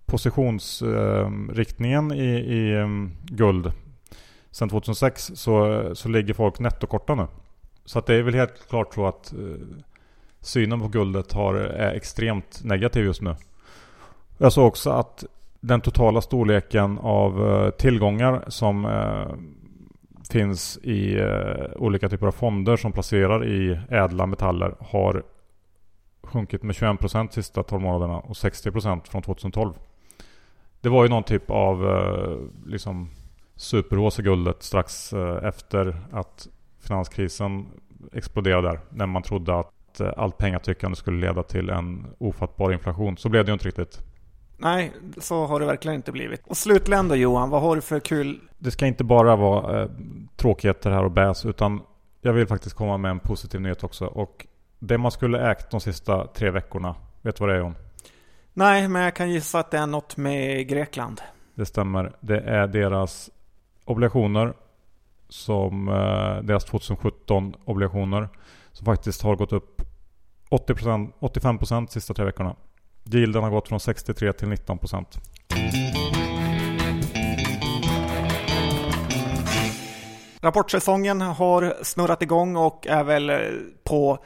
positionsriktningen 0.07 2.11
i, 2.11 2.37
i 2.37 2.75
mm, 2.75 3.11
guld 3.23 3.71
sen 4.51 4.69
2006 4.69 5.31
så, 5.35 5.85
så 5.95 6.09
ligger 6.09 6.33
folk 6.33 6.59
nettokorta 6.59 7.15
nu. 7.15 7.27
Så 7.85 7.99
att 7.99 8.05
det 8.05 8.15
är 8.15 8.23
väl 8.23 8.33
helt 8.33 8.69
klart 8.69 8.93
så 8.93 9.07
att 9.07 9.33
eh, 9.33 9.39
synen 10.39 10.79
på 10.79 10.87
guldet 10.87 11.33
har, 11.33 11.55
är 11.55 11.93
extremt 11.93 12.61
negativ 12.63 13.05
just 13.05 13.21
nu. 13.21 13.35
Jag 14.37 14.53
såg 14.53 14.67
också 14.67 14.89
att 14.89 15.23
den 15.59 15.81
totala 15.81 16.21
storleken 16.21 16.97
av 16.97 17.49
eh, 17.49 17.69
tillgångar 17.69 18.43
som 18.47 18.85
eh, 18.85 19.27
finns 20.31 20.77
i 20.77 21.21
olika 21.75 22.09
typer 22.09 22.27
av 22.27 22.31
fonder 22.31 22.77
som 22.77 22.91
placerar 22.91 23.47
i 23.47 23.79
ädla 23.89 24.25
metaller 24.25 24.75
har 24.79 25.23
sjunkit 26.23 26.63
med 26.63 26.75
21% 26.75 27.31
sista 27.31 27.63
12 27.63 27.81
månaderna 27.81 28.19
och 28.19 28.33
60% 28.33 29.07
från 29.07 29.21
2012. 29.21 29.73
Det 30.81 30.89
var 30.89 31.03
ju 31.03 31.09
någon 31.09 31.23
typ 31.23 31.49
av 31.49 31.85
eh, 31.89 32.37
liksom 32.65 33.09
superhås 33.55 34.19
i 34.19 34.23
guldet 34.23 34.63
strax 34.63 35.13
eh, 35.13 35.47
efter 35.47 36.01
att 36.11 36.47
finanskrisen 36.79 37.65
exploderade 38.13 38.67
där. 38.67 38.79
När 38.89 39.05
man 39.05 39.23
trodde 39.23 39.59
att 39.59 39.99
eh, 39.99 40.09
allt 40.17 40.37
pengatryckande 40.37 40.95
skulle 40.95 41.27
leda 41.27 41.43
till 41.43 41.69
en 41.69 42.07
ofattbar 42.17 42.71
inflation. 42.71 43.17
Så 43.17 43.29
blev 43.29 43.45
det 43.45 43.49
ju 43.49 43.53
inte 43.53 43.67
riktigt. 43.67 44.01
Nej, 44.57 44.91
så 45.17 45.45
har 45.45 45.59
det 45.59 45.65
verkligen 45.65 45.95
inte 45.95 46.11
blivit. 46.11 46.47
Och 46.47 46.57
slutligen 46.57 47.07
då 47.07 47.15
Johan, 47.15 47.49
vad 47.49 47.61
har 47.61 47.75
du 47.75 47.81
för 47.81 47.99
kul? 47.99 48.39
Det 48.57 48.71
ska 48.71 48.85
inte 48.85 49.03
bara 49.03 49.35
vara 49.35 49.81
eh, 49.81 49.89
tråkigheter 50.35 50.91
här 50.91 51.03
och 51.03 51.11
bäs 51.11 51.45
utan 51.45 51.81
jag 52.21 52.33
vill 52.33 52.47
faktiskt 52.47 52.75
komma 52.75 52.97
med 52.97 53.11
en 53.11 53.19
positiv 53.19 53.61
nyhet 53.61 53.83
också. 53.83 54.05
Och 54.05 54.47
det 54.79 54.97
man 54.97 55.11
skulle 55.11 55.51
ägt 55.51 55.71
de 55.71 55.79
sista 55.81 56.27
tre 56.27 56.51
veckorna, 56.51 56.95
vet 57.21 57.35
du 57.35 57.41
vad 57.41 57.49
det 57.49 57.55
är 57.55 57.59
John? 57.59 57.75
Nej, 58.57 58.87
men 58.87 59.01
jag 59.01 59.15
kan 59.15 59.31
gissa 59.31 59.59
att 59.59 59.71
det 59.71 59.77
är 59.77 59.87
något 59.87 60.17
med 60.17 60.67
Grekland. 60.67 61.21
Det 61.55 61.65
stämmer. 61.65 62.15
Det 62.19 62.39
är 62.39 62.67
deras 62.67 63.29
obligationer 63.85 64.53
som 65.29 65.87
eh, 65.87 66.43
deras 66.43 66.65
2017 66.65 67.55
obligationer 67.65 68.29
som 68.71 68.85
faktiskt 68.85 69.21
har 69.21 69.35
gått 69.35 69.53
upp 69.53 69.81
80%, 70.49 71.11
85% 71.19 71.87
sista 71.87 72.13
tre 72.13 72.25
veckorna. 72.25 72.55
Yielden 73.13 73.43
har 73.43 73.49
gått 73.49 73.67
från 73.67 73.79
63 73.79 74.33
till 74.33 74.47
19%. 74.47 75.05
Rapportsäsongen 80.41 81.21
har 81.21 81.83
snurrat 81.83 82.21
igång 82.21 82.55
och 82.55 82.87
är 82.87 83.03
väl 83.03 83.31
på 83.83 84.19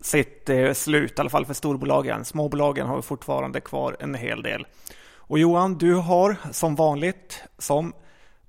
sitt 0.00 0.48
eh, 0.48 0.72
slut, 0.72 1.18
i 1.18 1.20
alla 1.20 1.30
fall 1.30 1.46
för 1.46 1.54
storbolagen. 1.54 2.24
Småbolagen 2.24 2.86
har 2.86 3.02
fortfarande 3.02 3.60
kvar 3.60 3.96
en 4.00 4.14
hel 4.14 4.42
del. 4.42 4.66
Och 5.16 5.38
Johan, 5.38 5.78
du 5.78 5.94
har 5.94 6.36
som 6.52 6.74
vanligt, 6.74 7.42
som 7.58 7.92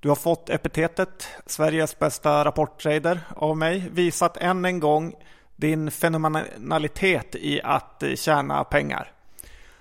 du 0.00 0.08
har 0.08 0.16
fått 0.16 0.50
epitetet 0.50 1.28
Sveriges 1.46 1.98
bästa 1.98 2.44
rapporttrader 2.44 3.20
av 3.36 3.56
mig, 3.56 3.88
visat 3.92 4.36
än 4.36 4.64
en 4.64 4.80
gång 4.80 5.14
din 5.56 5.90
fenomenalitet 5.90 7.34
i 7.34 7.60
att 7.64 8.02
eh, 8.02 8.14
tjäna 8.14 8.64
pengar. 8.64 9.12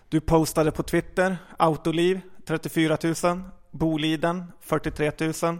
Du 0.10 0.22
postade 0.22 0.72
på 0.72 0.84
Twitter 0.84 1.38
Autoliv 1.58 2.22
34 2.46 2.98
000, 3.24 3.42
Boliden 3.72 4.52
43 4.62 5.12
000, 5.20 5.60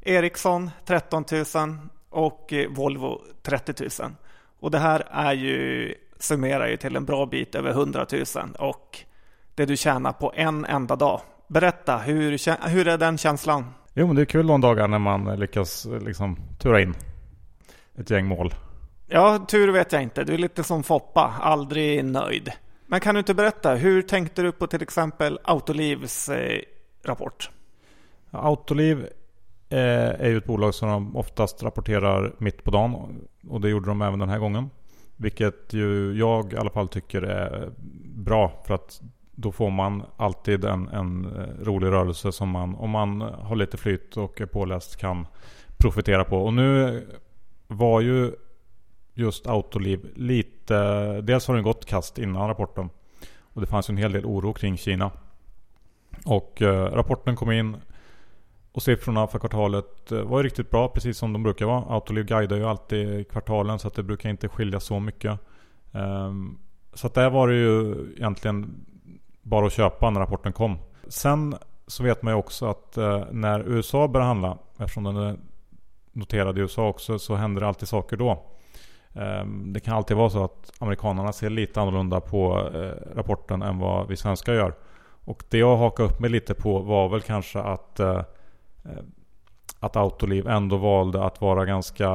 Ericsson 0.00 0.70
13 0.84 1.24
000 1.54 1.78
och 2.10 2.52
eh, 2.52 2.68
Volvo 2.70 3.22
30 3.42 4.02
000. 4.02 4.12
Och 4.60 4.70
det 4.70 4.78
här 4.78 5.02
är 5.10 5.32
ju, 5.32 5.94
summerar 6.18 6.68
ju 6.68 6.76
till 6.76 6.96
en 6.96 7.04
bra 7.04 7.26
bit 7.26 7.54
över 7.54 7.70
100 7.70 8.06
000 8.12 8.24
och 8.58 8.98
det 9.54 9.66
du 9.66 9.76
tjänar 9.76 10.12
på 10.12 10.32
en 10.36 10.64
enda 10.64 10.96
dag. 10.96 11.20
Berätta, 11.48 11.98
hur, 11.98 12.68
hur 12.68 12.88
är 12.88 12.98
den 12.98 13.18
känslan? 13.18 13.64
Jo 13.94 14.06
men 14.06 14.16
det 14.16 14.22
är 14.22 14.26
kul 14.26 14.46
de 14.46 14.60
dagar 14.60 14.88
när 14.88 14.98
man 14.98 15.40
lyckas 15.40 15.86
liksom 16.00 16.36
tura 16.58 16.80
in 16.80 16.94
ett 17.98 18.10
gäng 18.10 18.26
mål. 18.26 18.54
Ja, 19.06 19.46
tur 19.48 19.68
vet 19.68 19.92
jag 19.92 20.02
inte. 20.02 20.24
Du 20.24 20.34
är 20.34 20.38
lite 20.38 20.64
som 20.64 20.82
Foppa, 20.82 21.34
aldrig 21.40 22.04
nöjd. 22.04 22.52
Men 22.86 23.00
kan 23.00 23.14
du 23.14 23.18
inte 23.18 23.34
berätta, 23.34 23.74
hur 23.74 24.02
tänkte 24.02 24.42
du 24.42 24.52
på 24.52 24.66
till 24.66 24.82
exempel 24.82 25.38
Autolivs 25.44 26.28
eh, 26.28 26.60
rapport? 27.04 27.50
Autoliv 28.30 29.06
Eh, 29.70 30.20
är 30.20 30.28
ju 30.28 30.36
ett 30.36 30.46
bolag 30.46 30.74
som 30.74 30.88
de 30.88 31.16
oftast 31.16 31.62
rapporterar 31.62 32.34
mitt 32.38 32.64
på 32.64 32.70
dagen. 32.70 33.20
Och 33.48 33.60
det 33.60 33.68
gjorde 33.68 33.86
de 33.86 34.02
även 34.02 34.18
den 34.18 34.28
här 34.28 34.38
gången. 34.38 34.70
Vilket 35.16 35.72
ju 35.72 36.12
jag 36.18 36.52
i 36.52 36.56
alla 36.56 36.70
fall 36.70 36.88
tycker 36.88 37.22
är 37.22 37.70
bra. 38.04 38.62
För 38.66 38.74
att 38.74 39.00
då 39.34 39.52
får 39.52 39.70
man 39.70 40.02
alltid 40.16 40.64
en, 40.64 40.88
en 40.88 41.24
eh, 41.24 41.64
rolig 41.64 41.88
rörelse 41.88 42.32
som 42.32 42.48
man, 42.48 42.74
om 42.74 42.90
man 42.90 43.20
har 43.20 43.56
lite 43.56 43.76
flyt 43.76 44.16
och 44.16 44.40
är 44.40 44.46
påläst, 44.46 44.96
kan 44.96 45.26
profitera 45.76 46.24
på. 46.24 46.38
Och 46.38 46.54
nu 46.54 47.06
var 47.66 48.00
ju 48.00 48.32
just 49.14 49.46
Autoliv 49.46 50.10
lite... 50.14 51.20
Dels 51.20 51.46
har 51.46 51.54
den 51.54 51.64
gått 51.64 51.86
kast 51.86 52.18
innan 52.18 52.48
rapporten. 52.48 52.90
Och 53.40 53.60
det 53.60 53.66
fanns 53.66 53.90
ju 53.90 53.92
en 53.92 53.98
hel 53.98 54.12
del 54.12 54.26
oro 54.26 54.52
kring 54.52 54.76
Kina. 54.76 55.10
Och 56.24 56.62
eh, 56.62 56.84
rapporten 56.84 57.36
kom 57.36 57.52
in 57.52 57.76
och 58.78 58.82
siffrorna 58.82 59.26
för 59.26 59.38
kvartalet 59.38 60.12
eh, 60.12 60.22
var 60.22 60.38
ju 60.38 60.44
riktigt 60.44 60.70
bra, 60.70 60.88
precis 60.88 61.18
som 61.18 61.32
de 61.32 61.42
brukar 61.42 61.66
vara. 61.66 61.84
Autoliv 61.88 62.24
guidar 62.24 62.56
ju 62.56 62.64
alltid 62.64 63.30
kvartalen 63.30 63.78
så 63.78 63.88
att 63.88 63.94
det 63.94 64.02
brukar 64.02 64.30
inte 64.30 64.48
skilja 64.48 64.80
så 64.80 65.00
mycket. 65.00 65.40
Ehm, 65.92 66.58
så 66.94 67.06
att 67.06 67.14
där 67.14 67.30
var 67.30 67.48
det 67.48 67.54
ju 67.54 67.94
egentligen 68.16 68.86
bara 69.42 69.66
att 69.66 69.72
köpa 69.72 70.10
när 70.10 70.20
rapporten 70.20 70.52
kom. 70.52 70.78
Sen 71.08 71.54
så 71.86 72.02
vet 72.02 72.22
man 72.22 72.32
ju 72.32 72.38
också 72.38 72.66
att 72.66 72.96
eh, 72.96 73.24
när 73.30 73.60
USA 73.60 74.08
börjar 74.08 74.26
handla, 74.26 74.58
eftersom 74.78 75.04
den 75.04 75.16
är 75.16 75.36
noterad 76.12 76.58
i 76.58 76.60
USA 76.60 76.88
också, 76.88 77.18
så 77.18 77.34
händer 77.34 77.60
det 77.60 77.68
alltid 77.68 77.88
saker 77.88 78.16
då. 78.16 78.42
Ehm, 79.14 79.72
det 79.72 79.80
kan 79.80 79.94
alltid 79.94 80.16
vara 80.16 80.30
så 80.30 80.44
att 80.44 80.72
amerikanerna 80.78 81.32
ser 81.32 81.50
lite 81.50 81.80
annorlunda 81.80 82.20
på 82.20 82.70
eh, 82.74 83.16
rapporten 83.16 83.62
än 83.62 83.78
vad 83.78 84.08
vi 84.08 84.16
svenskar 84.16 84.54
gör. 84.54 84.74
Och 85.24 85.44
det 85.48 85.58
jag 85.58 85.76
hakade 85.76 86.08
upp 86.08 86.20
mig 86.20 86.30
lite 86.30 86.54
på 86.54 86.78
var 86.78 87.08
väl 87.08 87.22
kanske 87.22 87.58
att 87.58 88.00
Eh, 88.00 88.22
Eh, 88.88 89.02
att 89.80 89.96
Autoliv 89.96 90.48
ändå 90.48 90.76
valde 90.76 91.24
att 91.24 91.40
vara 91.40 91.64
ganska... 91.64 92.08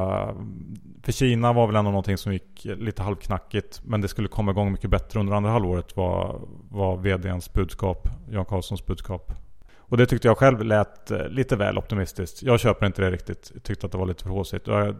För 1.02 1.12
Kina 1.12 1.52
var 1.52 1.66
väl 1.66 1.76
ändå 1.76 1.90
någonting 1.90 2.18
som 2.18 2.32
gick 2.32 2.64
lite 2.64 3.02
halvknackigt. 3.02 3.80
Men 3.84 4.00
det 4.00 4.08
skulle 4.08 4.28
komma 4.28 4.50
igång 4.50 4.72
mycket 4.72 4.90
bättre 4.90 5.20
under 5.20 5.34
andra 5.34 5.50
halvåret 5.50 5.96
var, 5.96 6.40
var 6.70 6.96
VDns 6.96 7.52
budskap. 7.52 8.08
Jan 8.30 8.44
Karlssons 8.44 8.86
budskap. 8.86 9.32
Och 9.76 9.96
det 9.96 10.06
tyckte 10.06 10.28
jag 10.28 10.38
själv 10.38 10.64
lät 10.64 11.10
eh, 11.10 11.28
lite 11.28 11.56
väl 11.56 11.78
optimistiskt. 11.78 12.42
Jag 12.42 12.60
köper 12.60 12.86
inte 12.86 13.02
det 13.02 13.10
riktigt. 13.10 13.50
Jag 13.54 13.62
tyckte 13.62 13.86
att 13.86 13.92
det 13.92 13.98
var 13.98 14.06
lite 14.06 14.22
för 14.22 14.30
håsigt. 14.30 14.66
Jag 14.66 14.96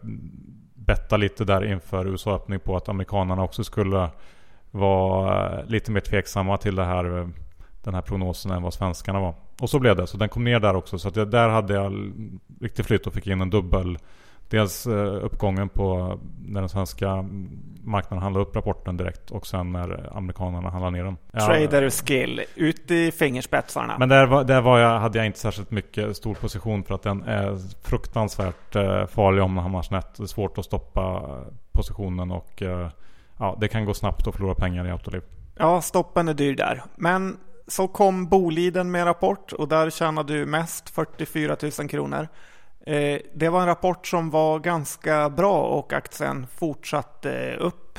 bettade 0.74 1.20
lite 1.20 1.44
där 1.44 1.64
inför 1.64 2.06
USA-öppning 2.06 2.60
på 2.60 2.76
att 2.76 2.88
amerikanerna 2.88 3.42
också 3.42 3.64
skulle 3.64 4.10
vara 4.70 5.58
eh, 5.58 5.66
lite 5.66 5.90
mer 5.90 6.00
tveksamma 6.00 6.56
till 6.56 6.74
det 6.74 6.84
här, 6.84 7.30
den 7.82 7.94
här 7.94 8.02
prognosen 8.02 8.52
än 8.52 8.62
vad 8.62 8.74
svenskarna 8.74 9.20
var. 9.20 9.34
Och 9.60 9.70
så 9.70 9.78
blev 9.78 9.96
det. 9.96 10.06
Så 10.06 10.16
den 10.16 10.28
kom 10.28 10.44
ner 10.44 10.60
där 10.60 10.76
också. 10.76 10.98
Så 10.98 11.08
att 11.08 11.16
jag, 11.16 11.30
där 11.30 11.48
hade 11.48 11.74
jag 11.74 12.12
riktigt 12.60 12.86
flytt 12.86 13.06
och 13.06 13.14
fick 13.14 13.26
in 13.26 13.40
en 13.40 13.50
dubbel. 13.50 13.98
Dels 14.48 14.86
eh, 14.86 15.24
uppgången 15.24 15.68
på 15.68 16.18
när 16.46 16.60
den 16.60 16.68
svenska 16.68 17.24
marknaden 17.84 18.22
handlade 18.22 18.46
upp 18.46 18.56
rapporten 18.56 18.96
direkt 18.96 19.30
och 19.30 19.46
sen 19.46 19.72
när 19.72 20.16
amerikanerna 20.16 20.70
handlade 20.70 20.96
ner 20.96 21.04
den. 21.04 21.16
Trader 21.32 21.90
skill, 21.90 22.40
ut 22.54 22.90
i 22.90 23.12
fingerspetsarna. 23.12 23.98
Men 23.98 24.08
där, 24.08 24.26
var, 24.26 24.44
där 24.44 24.60
var 24.60 24.78
jag, 24.78 24.98
hade 25.00 25.18
jag 25.18 25.26
inte 25.26 25.38
särskilt 25.38 25.70
mycket 25.70 26.16
stor 26.16 26.34
position 26.34 26.84
för 26.84 26.94
att 26.94 27.02
den 27.02 27.22
är 27.22 27.58
fruktansvärt 27.82 28.76
eh, 28.76 29.06
farlig 29.06 29.42
om 29.42 29.52
man 29.52 29.62
hamnar 29.62 29.82
snett. 29.82 30.14
Det 30.16 30.22
är 30.22 30.26
svårt 30.26 30.58
att 30.58 30.64
stoppa 30.64 31.22
positionen 31.72 32.30
och 32.30 32.62
eh, 32.62 32.88
ja, 33.38 33.56
det 33.60 33.68
kan 33.68 33.84
gå 33.84 33.94
snabbt 33.94 34.26
att 34.26 34.34
förlora 34.34 34.54
pengar 34.54 34.86
i 34.86 34.90
Autoliv. 34.90 35.22
Ja, 35.56 35.80
stoppen 35.80 36.28
är 36.28 36.34
dyr 36.34 36.54
där. 36.54 36.82
Men 36.96 37.36
så 37.66 37.88
kom 37.88 38.28
Boliden 38.28 38.90
med 38.90 39.00
en 39.00 39.06
rapport 39.06 39.52
och 39.52 39.68
där 39.68 39.90
tjänade 39.90 40.32
du 40.32 40.46
mest 40.46 40.90
44 40.90 41.56
000 41.78 41.88
kronor. 41.88 42.28
Eh, 42.86 43.20
det 43.34 43.48
var 43.48 43.60
en 43.60 43.66
rapport 43.66 44.06
som 44.06 44.30
var 44.30 44.58
ganska 44.58 45.30
bra 45.30 45.62
och 45.62 45.92
aktien 45.92 46.46
fortsatte 46.46 47.56
upp. 47.56 47.98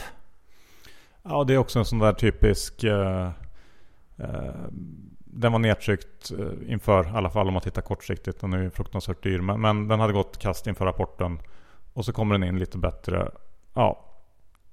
Ja, 1.23 1.43
det 1.43 1.53
är 1.53 1.57
också 1.57 1.79
en 1.79 1.85
sån 1.85 1.99
där 1.99 2.13
typisk... 2.13 2.83
Eh, 2.83 3.31
eh, 4.17 4.55
den 5.37 5.51
var 5.51 5.59
nedtryckt 5.59 6.31
eh, 6.31 6.71
inför, 6.71 7.05
i 7.05 7.17
alla 7.17 7.29
fall 7.29 7.47
om 7.47 7.53
man 7.53 7.61
tittar 7.61 7.81
kortsiktigt. 7.81 8.41
Den 8.41 8.53
är 8.53 8.61
ju 8.61 8.69
fruktansvärt 8.69 9.23
dyr. 9.23 9.39
Men, 9.39 9.61
men 9.61 9.87
den 9.87 9.99
hade 9.99 10.13
gått 10.13 10.37
kast 10.37 10.67
inför 10.67 10.85
rapporten. 10.85 11.39
Och 11.93 12.05
så 12.05 12.13
kommer 12.13 12.37
den 12.37 12.49
in 12.49 12.59
lite 12.59 12.77
bättre. 12.77 13.31
Ja, 13.73 14.05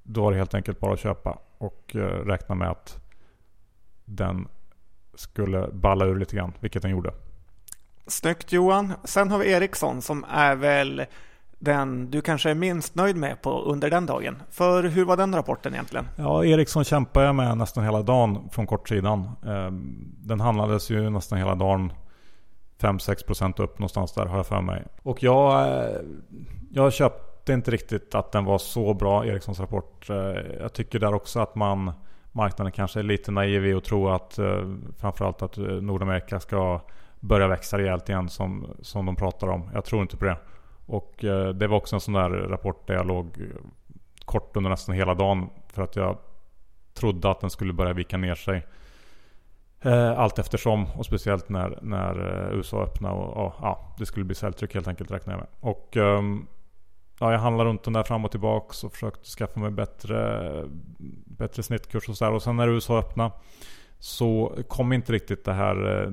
då 0.03 0.23
var 0.23 0.33
det 0.33 0.39
helt 0.39 0.55
enkelt 0.55 0.81
bara 0.81 0.93
att 0.93 1.01
köpa 1.01 1.39
och 1.59 1.97
eh, 1.97 2.25
räkna 2.25 2.55
med 2.55 2.71
att 2.71 2.99
den 4.05 4.49
skulle 5.15 5.69
balla 5.73 6.05
ur 6.05 6.19
lite 6.19 6.37
grann, 6.37 6.53
vilket 6.61 6.83
den 6.83 6.91
gjorde. 6.91 7.13
Snyggt 8.07 8.53
Johan. 8.53 8.93
Sen 9.05 9.31
har 9.31 9.39
vi 9.39 9.53
Ericsson 9.53 10.03
som 10.03 10.25
är 10.31 10.57
väl 10.57 11.05
den 11.59 12.11
du 12.11 12.21
kanske 12.21 12.51
är 12.51 12.55
minst 12.55 12.95
nöjd 12.95 13.17
med 13.17 13.43
på 13.43 13.63
under 13.63 13.91
den 13.91 14.07
dagen. 14.07 14.43
För 14.51 14.83
hur 14.83 15.05
var 15.05 15.17
den 15.17 15.35
rapporten 15.35 15.75
egentligen? 15.75 16.09
Ja, 16.17 16.45
Ericsson 16.45 16.85
kämpade 16.85 17.27
jag 17.27 17.35
med 17.35 17.59
nästan 17.59 17.85
hela 17.85 18.03
dagen 18.03 18.49
från 18.53 18.67
kortsidan. 18.67 19.31
Ehm, 19.47 20.15
den 20.19 20.41
handlades 20.41 20.91
ju 20.91 21.11
nästan 21.11 21.39
hela 21.39 21.55
dagen 21.55 21.93
5-6% 22.81 23.61
upp 23.63 23.79
någonstans 23.79 24.13
där 24.13 24.27
har 24.27 24.37
jag 24.37 24.47
för 24.47 24.61
mig. 24.61 24.85
Och 25.03 25.23
jag, 25.23 25.69
eh, 25.69 26.01
jag 26.71 26.93
köpte 26.93 27.53
inte 27.53 27.71
riktigt 27.71 28.15
att 28.15 28.33
den 28.33 28.45
var 28.45 28.59
så 28.59 28.95
bra, 28.95 29.27
Ericssons 29.27 29.61
rapport. 29.61 30.11
Eh, 30.11 30.17
jag 30.61 30.73
tycker 30.73 30.99
där 30.99 31.15
också 31.15 31.41
att 31.41 31.55
man 31.55 31.93
marknaden 32.33 32.73
kanske 32.73 32.99
är 32.99 33.03
lite 33.03 33.31
naiv 33.31 33.67
i 33.67 33.75
att 33.75 33.85
tro 33.85 34.09
att 34.09 34.39
eh, 34.39 34.75
framförallt 34.99 35.43
att 35.43 35.59
eh, 35.59 35.65
Nordamerika 35.65 36.41
ska 36.41 36.81
börja 37.21 37.49
växa 37.49 37.79
rejält 37.79 38.09
igen 38.09 38.29
som, 38.29 38.77
som 38.81 39.07
de 39.07 39.17
pratar 39.17 39.47
om. 39.47 39.71
Jag 39.75 39.85
tror 39.85 40.03
inte 40.03 40.17
på 40.17 40.25
det. 40.25 40.37
Och 40.87 41.25
eh, 41.25 41.49
det 41.49 41.67
var 41.67 41.77
också 41.77 41.97
en 41.97 42.01
sån 42.01 42.15
där 42.15 42.31
rapport 42.31 42.87
där 42.87 42.95
jag 42.95 43.07
låg 43.07 43.43
kort 44.25 44.57
under 44.57 44.71
nästan 44.71 44.95
hela 44.95 45.15
dagen 45.15 45.51
för 45.67 45.83
att 45.83 45.97
jag 45.97 46.19
trodde 46.95 47.31
att 47.31 47.41
den 47.41 47.51
skulle 47.51 47.73
börja 47.73 47.93
vika 47.93 48.17
ner 48.17 48.35
sig. 48.35 48.67
Allt 50.17 50.39
eftersom 50.39 50.87
och 50.97 51.07
speciellt 51.07 51.49
när, 51.49 51.79
när 51.83 52.15
USA 52.53 52.83
öppnade 52.83 53.15
och, 53.15 53.47
och 53.47 53.55
ja, 53.61 53.95
det 53.99 54.07
skulle 54.07 54.25
bli 54.25 54.35
säljtryck 54.35 54.75
helt 54.75 54.89
enkelt 54.89 55.11
räknar 55.11 55.33
jag 55.33 55.41
med. 55.41 55.49
Och 55.61 55.97
um, 55.97 56.47
ja, 57.23 57.33
jag 57.33 57.39
handlade 57.39 57.71
runt 57.71 57.83
den 57.83 57.93
där 57.93 58.03
fram 58.03 58.25
och 58.25 58.31
tillbaks 58.31 58.85
och 58.85 58.93
försökte 58.93 59.29
skaffa 59.29 59.61
mig 59.61 59.71
bättre, 59.71 60.65
bättre 61.25 61.63
snittkurs 61.63 62.09
och 62.09 62.17
sådär. 62.17 62.33
Och 62.33 62.43
sen 62.43 62.57
när 62.57 62.69
USA 62.69 62.99
öppnade 62.99 63.31
så 63.99 64.59
kom 64.69 64.93
inte 64.93 65.13
riktigt 65.13 65.45
det 65.45 65.53
här 65.53 66.03
eh, 66.03 66.11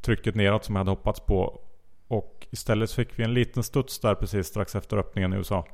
trycket 0.00 0.34
neråt 0.34 0.64
som 0.64 0.74
jag 0.74 0.80
hade 0.80 0.90
hoppats 0.90 1.20
på. 1.20 1.60
Och 2.08 2.46
istället 2.50 2.92
fick 2.92 3.18
vi 3.18 3.24
en 3.24 3.34
liten 3.34 3.62
studs 3.62 4.00
där 4.00 4.14
precis 4.14 4.46
strax 4.46 4.74
efter 4.74 4.96
öppningen 4.96 5.32
i 5.32 5.36
USA. 5.36 5.66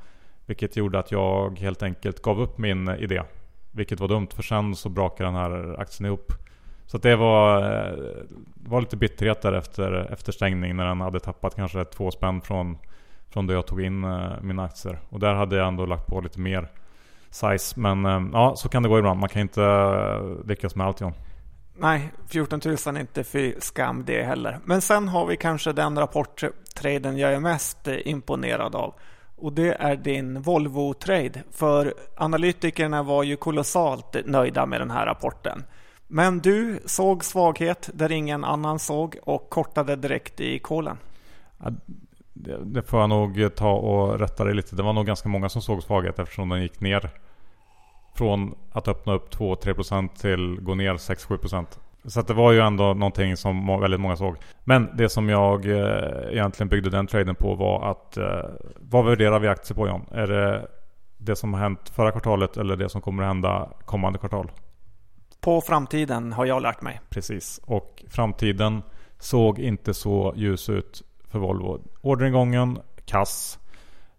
Vilket 0.46 0.76
gjorde 0.76 0.98
att 0.98 1.12
jag 1.12 1.58
helt 1.58 1.82
enkelt 1.82 2.22
gav 2.22 2.40
upp 2.40 2.58
min 2.58 2.88
idé. 2.88 3.22
Vilket 3.70 4.00
var 4.00 4.08
dumt 4.08 4.28
för 4.34 4.42
sen 4.42 4.76
så 4.76 4.88
brakade 4.88 5.28
den 5.28 5.34
här 5.34 5.80
aktien 5.80 6.06
ihop. 6.06 6.32
Så 6.86 6.98
det 6.98 7.16
var, 7.16 7.62
eh, 7.62 7.98
var 8.54 8.80
lite 8.80 8.96
bitterhet 8.96 9.42
där 9.42 9.52
efter, 9.52 10.12
efter 10.12 10.32
stängning 10.32 10.76
när 10.76 10.86
den 10.86 11.00
hade 11.00 11.20
tappat 11.20 11.54
kanske 11.54 11.84
två 11.84 12.10
spänn 12.10 12.40
från 12.40 12.78
från 13.30 13.46
då 13.46 13.54
jag 13.54 13.66
tog 13.66 13.80
in 13.80 14.04
uh, 14.04 14.32
mina 14.42 14.64
aktier. 14.64 14.98
Och 15.08 15.20
där 15.20 15.34
hade 15.34 15.56
jag 15.56 15.68
ändå 15.68 15.86
lagt 15.86 16.06
på 16.06 16.20
lite 16.20 16.40
mer 16.40 16.68
size. 17.30 17.80
Men 17.80 18.06
uh, 18.06 18.28
ja, 18.32 18.56
så 18.56 18.68
kan 18.68 18.82
det 18.82 18.88
gå 18.88 18.98
ibland. 18.98 19.20
Man 19.20 19.28
kan 19.28 19.42
inte 19.42 19.60
uh, 19.60 20.46
lyckas 20.46 20.74
med 20.74 20.86
allt 20.86 21.00
John. 21.00 21.12
Nej, 21.80 22.12
14 22.28 22.60
000 22.64 22.74
är 22.74 23.00
inte 23.00 23.24
för 23.24 23.54
skam 23.60 24.04
det 24.06 24.22
heller. 24.22 24.58
Men 24.64 24.80
sen 24.80 25.08
har 25.08 25.26
vi 25.26 25.36
kanske 25.36 25.72
den 25.72 25.98
rapporttraden 25.98 27.18
jag 27.18 27.32
är 27.32 27.40
mest 27.40 27.88
imponerad 28.04 28.74
av. 28.74 28.94
Och 29.36 29.52
det 29.52 29.72
är 29.72 29.96
din 29.96 30.42
Volvo-trade. 30.42 31.42
För 31.52 31.94
analytikerna 32.16 33.02
var 33.02 33.22
ju 33.22 33.36
kolossalt 33.36 34.16
nöjda 34.24 34.66
med 34.66 34.80
den 34.80 34.90
här 34.90 35.06
rapporten. 35.06 35.64
Men 36.06 36.38
du 36.38 36.80
såg 36.86 37.24
svaghet 37.24 37.90
där 37.94 38.12
ingen 38.12 38.44
annan 38.44 38.78
såg 38.78 39.18
och 39.22 39.50
kortade 39.50 39.96
direkt 39.96 40.40
i 40.40 40.58
kolen 40.58 40.96
det, 42.64 42.82
får 42.82 43.00
jag 43.00 43.08
nog 43.08 43.54
ta 43.56 43.72
och 43.72 44.18
rätta 44.18 44.44
dig 44.44 44.54
lite. 44.54 44.76
Det 44.76 44.82
var 44.82 44.92
nog 44.92 45.06
ganska 45.06 45.28
många 45.28 45.48
som 45.48 45.62
såg 45.62 45.82
svaghet 45.82 46.18
eftersom 46.18 46.48
den 46.48 46.62
gick 46.62 46.80
ner. 46.80 47.10
Från 48.14 48.54
att 48.72 48.88
öppna 48.88 49.12
upp 49.12 49.34
2-3% 49.34 50.08
till 50.20 50.60
gå 50.60 50.74
ner 50.74 50.94
6-7%. 50.94 51.66
Så 52.04 52.22
det 52.22 52.34
var 52.34 52.52
ju 52.52 52.60
ändå 52.60 52.94
någonting 52.94 53.36
som 53.36 53.80
väldigt 53.80 54.00
många 54.00 54.16
såg. 54.16 54.36
Men 54.64 54.88
det 54.96 55.08
som 55.08 55.28
jag 55.28 55.66
eh, 55.66 56.32
egentligen 56.32 56.68
byggde 56.68 56.90
den 56.90 57.06
traden 57.06 57.34
på 57.34 57.54
var 57.54 57.90
att 57.90 58.16
eh, 58.16 58.44
vad 58.76 59.04
värderar 59.04 59.38
vi 59.38 59.48
aktier 59.48 59.76
på 59.76 59.88
John? 59.88 60.06
Är 60.10 60.26
det 60.26 60.68
det 61.16 61.36
som 61.36 61.54
har 61.54 61.60
hänt 61.60 61.88
förra 61.94 62.10
kvartalet 62.10 62.56
eller 62.56 62.76
det 62.76 62.88
som 62.88 63.00
kommer 63.00 63.22
att 63.22 63.28
hända 63.28 63.68
kommande 63.84 64.18
kvartal? 64.18 64.50
på 65.40 65.60
framtiden 65.60 66.32
har 66.32 66.46
jag 66.46 66.62
lärt 66.62 66.82
mig. 66.82 67.00
Precis, 67.08 67.60
och 67.64 68.04
framtiden 68.08 68.82
såg 69.18 69.58
inte 69.58 69.94
så 69.94 70.32
ljus 70.36 70.68
ut 70.68 71.02
för 71.30 71.38
Volvo. 71.38 71.80
Orderingången 72.00 72.78
kass 73.04 73.58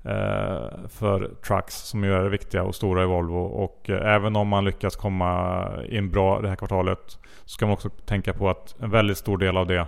eh, 0.03 0.87
för 0.87 1.35
trucks 1.47 1.75
som 1.75 2.03
ju 2.03 2.13
är 2.13 2.29
viktiga 2.29 2.63
och 2.63 2.75
stora 2.75 3.03
i 3.03 3.05
Volvo. 3.05 3.39
Och 3.39 3.89
eh, 3.89 4.15
även 4.15 4.35
om 4.35 4.47
man 4.47 4.65
lyckas 4.65 4.95
komma 4.95 5.65
in 5.89 6.11
bra 6.11 6.41
det 6.41 6.49
här 6.49 6.55
kvartalet 6.55 7.19
så 7.45 7.53
ska 7.53 7.65
man 7.65 7.73
också 7.73 7.89
tänka 7.89 8.33
på 8.33 8.49
att 8.49 8.75
en 8.79 8.89
väldigt 8.89 9.17
stor 9.17 9.37
del 9.37 9.57
av 9.57 9.67
det 9.67 9.87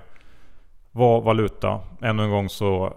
var 0.91 1.21
valuta. 1.21 1.79
Ännu 2.01 2.23
en 2.23 2.29
gång 2.29 2.49
så 2.49 2.93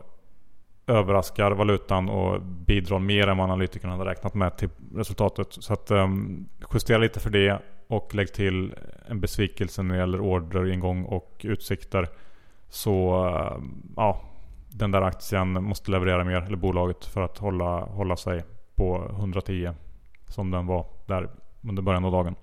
överraskar 0.87 1.51
valutan 1.51 2.09
och 2.09 2.43
bidrar 2.43 2.99
mer 2.99 3.29
än 3.29 3.37
vad 3.37 3.45
analytikerna 3.45 3.97
hade 3.97 4.11
räknat 4.11 4.35
med 4.35 4.57
till 4.57 4.69
resultatet. 4.95 5.47
Så 5.51 5.73
att 5.73 5.91
eh, 5.91 6.09
justera 6.73 6.99
lite 6.99 7.21
för 7.21 7.31
det 7.31 7.59
och 7.87 8.15
lägg 8.15 8.33
till 8.33 8.75
en 9.07 9.21
besvikelse 9.21 9.83
när 9.83 9.95
det 9.95 10.01
gäller 10.01 10.21
orderingång 10.21 11.05
och 11.05 11.41
utsikter. 11.45 12.09
Så 12.69 13.27
uh, 13.27 13.65
ja, 13.97 14.21
den 14.69 14.91
där 14.91 15.03
aktien 15.03 15.65
måste 15.65 15.91
leverera 15.91 16.25
mer, 16.25 16.43
eller 16.43 16.57
bolaget, 16.57 17.05
för 17.05 17.23
att 17.23 17.39
hålla, 17.39 17.81
hålla 17.81 18.17
sig 18.17 18.45
på 18.75 19.11
110 19.11 19.71
som 20.29 20.51
den 20.51 20.67
var 20.67 20.87
där 21.07 21.29
under 21.69 21.83
början 21.83 22.05
av 22.05 22.13
dagen. 22.13 22.35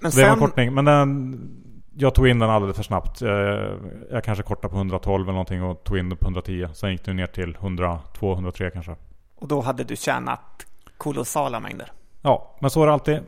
Men 0.00 0.12
sen... 0.12 0.20
Det 0.20 0.28
var 0.28 0.34
en 0.34 0.40
kortning. 0.40 0.74
Men 0.74 0.84
den, 0.84 1.38
jag 1.94 2.14
tog 2.14 2.28
in 2.28 2.38
den 2.38 2.50
alldeles 2.50 2.76
för 2.76 2.82
snabbt. 2.82 3.20
Jag, 3.20 3.70
jag 4.10 4.24
kanske 4.24 4.44
kortade 4.44 4.72
på 4.72 4.76
112 4.76 5.22
eller 5.22 5.32
någonting 5.32 5.62
och 5.62 5.84
tog 5.84 5.98
in 5.98 6.08
den 6.08 6.18
på 6.18 6.24
110. 6.24 6.68
Sen 6.74 6.92
gick 6.92 7.04
den 7.04 7.16
ner 7.16 7.26
till 7.26 7.56
102, 7.60 8.32
103 8.32 8.70
kanske. 8.70 8.96
Och 9.36 9.48
då 9.48 9.60
hade 9.60 9.84
du 9.84 9.96
tjänat 9.96 10.66
kolossala 10.96 11.60
mängder. 11.60 11.92
Ja, 12.22 12.56
men 12.60 12.70
så 12.70 12.82
är 12.82 12.86
det 12.86 12.92
alltid. 12.92 13.20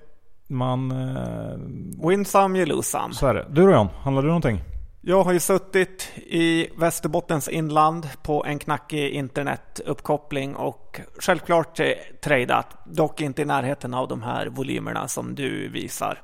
Man... 0.48 0.90
Eh... 0.90 2.08
Win 2.08 2.24
some, 2.24 2.58
you 2.58 2.66
lose 2.66 2.90
some. 2.90 3.14
Så 3.14 3.26
är 3.26 3.34
det. 3.34 3.46
Du 3.50 3.62
då 3.66 3.70
John, 3.70 3.88
handlar 4.02 4.22
du 4.22 4.28
någonting? 4.28 4.62
Jag 5.02 5.24
har 5.24 5.32
ju 5.32 5.40
suttit 5.40 6.12
i 6.16 6.68
Västerbottens 6.76 7.48
inland 7.48 8.08
på 8.22 8.44
en 8.44 8.58
knackig 8.58 9.10
internetuppkoppling 9.10 10.56
och 10.56 11.00
självklart 11.18 11.80
tradat. 12.22 12.66
Dock 12.84 13.20
inte 13.20 13.42
i 13.42 13.44
närheten 13.44 13.94
av 13.94 14.08
de 14.08 14.22
här 14.22 14.46
volymerna 14.46 15.08
som 15.08 15.34
du 15.34 15.68
visar. 15.68 16.22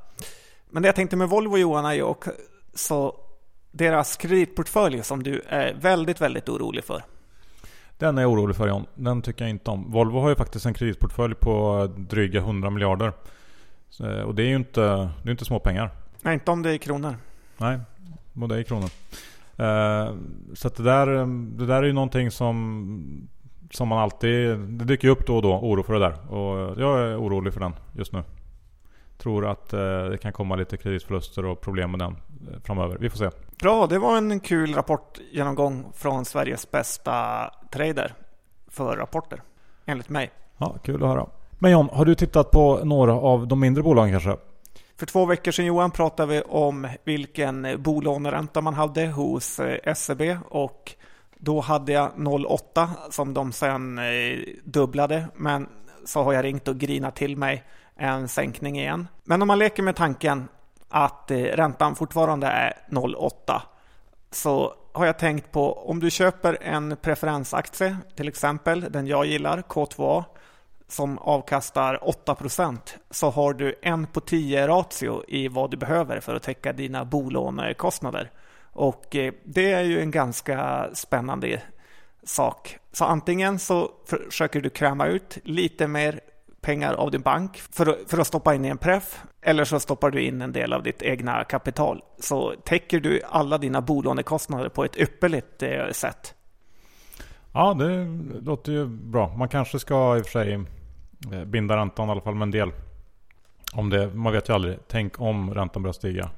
Men 0.70 0.82
det 0.82 0.88
jag 0.88 0.96
tänkte 0.96 1.16
med 1.16 1.28
Volvo 1.28 1.56
Johan 1.56 1.84
är 1.84 1.92
ju 1.92 2.02
också 2.02 3.14
deras 3.70 4.16
kreditportfölj 4.16 5.02
som 5.02 5.22
du 5.22 5.42
är 5.48 5.74
väldigt, 5.74 6.20
väldigt 6.20 6.48
orolig 6.48 6.84
för. 6.84 7.02
Den 7.98 8.18
är 8.18 8.22
jag 8.22 8.32
orolig 8.32 8.56
för 8.56 8.68
John. 8.68 8.86
Den 8.94 9.22
tycker 9.22 9.44
jag 9.44 9.50
inte 9.50 9.70
om. 9.70 9.92
Volvo 9.92 10.20
har 10.20 10.28
ju 10.28 10.34
faktiskt 10.34 10.66
en 10.66 10.74
kreditportfölj 10.74 11.34
på 11.34 11.86
dryga 11.96 12.40
100 12.40 12.70
miljarder. 12.70 13.12
Och 14.26 14.34
det 14.34 14.42
är 14.42 14.48
ju 14.48 14.56
inte, 14.56 14.80
det 15.22 15.28
är 15.28 15.30
inte 15.30 15.44
småpengar. 15.44 15.90
Nej, 16.20 16.34
inte 16.34 16.50
om 16.50 16.62
det 16.62 16.70
är 16.70 16.78
kronor. 16.78 17.16
Nej, 17.56 17.80
det 18.36 18.58
är 18.58 18.62
kronor. 18.62 18.90
Uh, 19.60 20.16
så 20.54 20.68
det 20.68 20.82
där, 20.82 21.06
det 21.58 21.66
där 21.66 21.82
är 21.82 21.86
ju 21.86 21.92
någonting 21.92 22.30
som, 22.30 23.28
som 23.70 23.88
man 23.88 23.98
alltid... 23.98 24.58
Det 24.58 24.84
dyker 24.84 25.08
upp 25.08 25.26
då 25.26 25.36
och 25.36 25.42
då, 25.42 25.54
oro 25.54 25.82
för 25.82 25.92
det 25.92 26.00
där. 26.00 26.32
Och 26.32 26.80
jag 26.80 27.00
är 27.00 27.20
orolig 27.20 27.52
för 27.52 27.60
den 27.60 27.74
just 27.94 28.12
nu 28.12 28.22
tror 29.18 29.46
att 29.46 29.72
eh, 29.72 30.04
det 30.10 30.18
kan 30.18 30.32
komma 30.32 30.56
lite 30.56 30.76
kreditförluster 30.76 31.44
och 31.44 31.60
problem 31.60 31.90
med 31.90 32.00
den 32.00 32.10
eh, 32.12 32.60
framöver. 32.64 32.96
Vi 33.00 33.10
får 33.10 33.18
se. 33.18 33.30
Bra, 33.60 33.86
det 33.86 33.98
var 33.98 34.16
en 34.16 34.40
kul 34.40 34.74
rapportgenomgång 34.74 35.86
från 35.94 36.24
Sveriges 36.24 36.70
bästa 36.70 37.50
trader 37.70 38.14
för 38.68 38.96
rapporter, 38.96 39.42
enligt 39.84 40.08
mig. 40.08 40.30
Ja, 40.58 40.74
kul 40.82 41.02
att 41.02 41.08
höra. 41.08 41.26
Men 41.58 41.70
John, 41.70 41.88
har 41.92 42.04
du 42.04 42.14
tittat 42.14 42.50
på 42.50 42.84
några 42.84 43.12
av 43.12 43.48
de 43.48 43.60
mindre 43.60 43.82
bolagen 43.82 44.10
kanske? 44.12 44.36
För 44.98 45.06
två 45.06 45.26
veckor 45.26 45.52
sedan 45.52 45.64
Johan 45.64 45.90
pratade 45.90 46.32
vi 46.32 46.42
om 46.42 46.88
vilken 47.04 47.82
bolåneränta 47.82 48.60
man 48.60 48.74
hade 48.74 49.06
hos 49.06 49.60
eh, 49.60 49.94
SEB 49.94 50.22
och 50.48 50.94
då 51.38 51.60
hade 51.60 51.92
jag 51.92 52.12
0,8 52.16 52.88
som 53.10 53.34
de 53.34 53.52
sen 53.52 53.98
eh, 53.98 54.38
dubblade. 54.64 55.28
Men 55.34 55.68
så 56.04 56.22
har 56.22 56.32
jag 56.32 56.44
ringt 56.44 56.68
och 56.68 56.78
grinat 56.78 57.16
till 57.16 57.36
mig 57.36 57.64
en 57.96 58.28
sänkning 58.28 58.78
igen. 58.78 59.08
Men 59.24 59.42
om 59.42 59.48
man 59.48 59.58
leker 59.58 59.82
med 59.82 59.96
tanken 59.96 60.48
att 60.88 61.30
eh, 61.30 61.36
räntan 61.36 61.96
fortfarande 61.96 62.46
är 62.46 62.72
0,8 62.90 63.60
så 64.30 64.74
har 64.92 65.06
jag 65.06 65.18
tänkt 65.18 65.52
på 65.52 65.72
om 65.72 66.00
du 66.00 66.10
köper 66.10 66.58
en 66.62 66.96
preferensaktie, 67.02 67.96
till 68.14 68.28
exempel 68.28 68.86
den 68.90 69.06
jag 69.06 69.26
gillar, 69.26 69.62
K2A, 69.62 70.24
som 70.88 71.18
avkastar 71.18 71.98
8% 72.26 72.78
så 73.10 73.30
har 73.30 73.54
du 73.54 73.74
en 73.82 74.06
på 74.06 74.20
10 74.20 74.68
ratio 74.68 75.22
i 75.28 75.48
vad 75.48 75.70
du 75.70 75.76
behöver 75.76 76.20
för 76.20 76.34
att 76.34 76.42
täcka 76.42 76.72
dina 76.72 77.04
bolånekostnader. 77.04 78.30
Och 78.72 79.16
eh, 79.16 79.32
det 79.44 79.72
är 79.72 79.82
ju 79.82 80.00
en 80.00 80.10
ganska 80.10 80.88
spännande 80.92 81.62
sak. 82.22 82.78
Så 82.92 83.04
antingen 83.04 83.58
så 83.58 83.90
försöker 84.06 84.60
du 84.60 84.70
kräma 84.70 85.06
ut 85.06 85.38
lite 85.44 85.86
mer 85.86 86.20
pengar 86.60 86.94
av 86.94 87.10
din 87.10 87.20
bank 87.20 87.62
för, 87.72 87.98
för 88.08 88.18
att 88.18 88.26
stoppa 88.26 88.54
in 88.54 88.64
i 88.64 88.68
en 88.68 88.78
preff 88.78 89.22
eller 89.42 89.64
så 89.64 89.80
stoppar 89.80 90.10
du 90.10 90.22
in 90.22 90.42
en 90.42 90.52
del 90.52 90.72
av 90.72 90.82
ditt 90.82 91.02
egna 91.02 91.44
kapital. 91.44 92.02
Så 92.18 92.54
täcker 92.64 93.00
du 93.00 93.22
alla 93.28 93.58
dina 93.58 93.80
bolånekostnader 93.80 94.68
på 94.68 94.84
ett 94.84 94.96
ypperligt 94.96 95.62
eh, 95.62 95.90
sätt. 95.92 96.34
Ja, 97.56 97.74
det 97.74 98.04
låter 98.40 98.72
ju 98.72 98.86
bra. 98.86 99.34
Man 99.36 99.48
kanske 99.48 99.78
ska 99.78 100.16
i 100.16 100.20
och 100.20 100.24
för 100.24 100.32
sig 100.32 100.54
eh, 101.32 101.44
binda 101.44 101.76
räntan 101.76 102.08
i 102.08 102.10
alla 102.10 102.20
fall 102.20 102.34
med 102.34 102.46
en 102.46 102.50
del. 102.50 102.72
Om 103.72 103.90
det, 103.90 104.14
man 104.14 104.32
vet 104.32 104.48
ju 104.48 104.52
aldrig. 104.54 104.78
Tänk 104.88 105.20
om 105.20 105.54
räntan 105.54 105.82
börjar 105.82 105.92
stiga. 105.92 106.30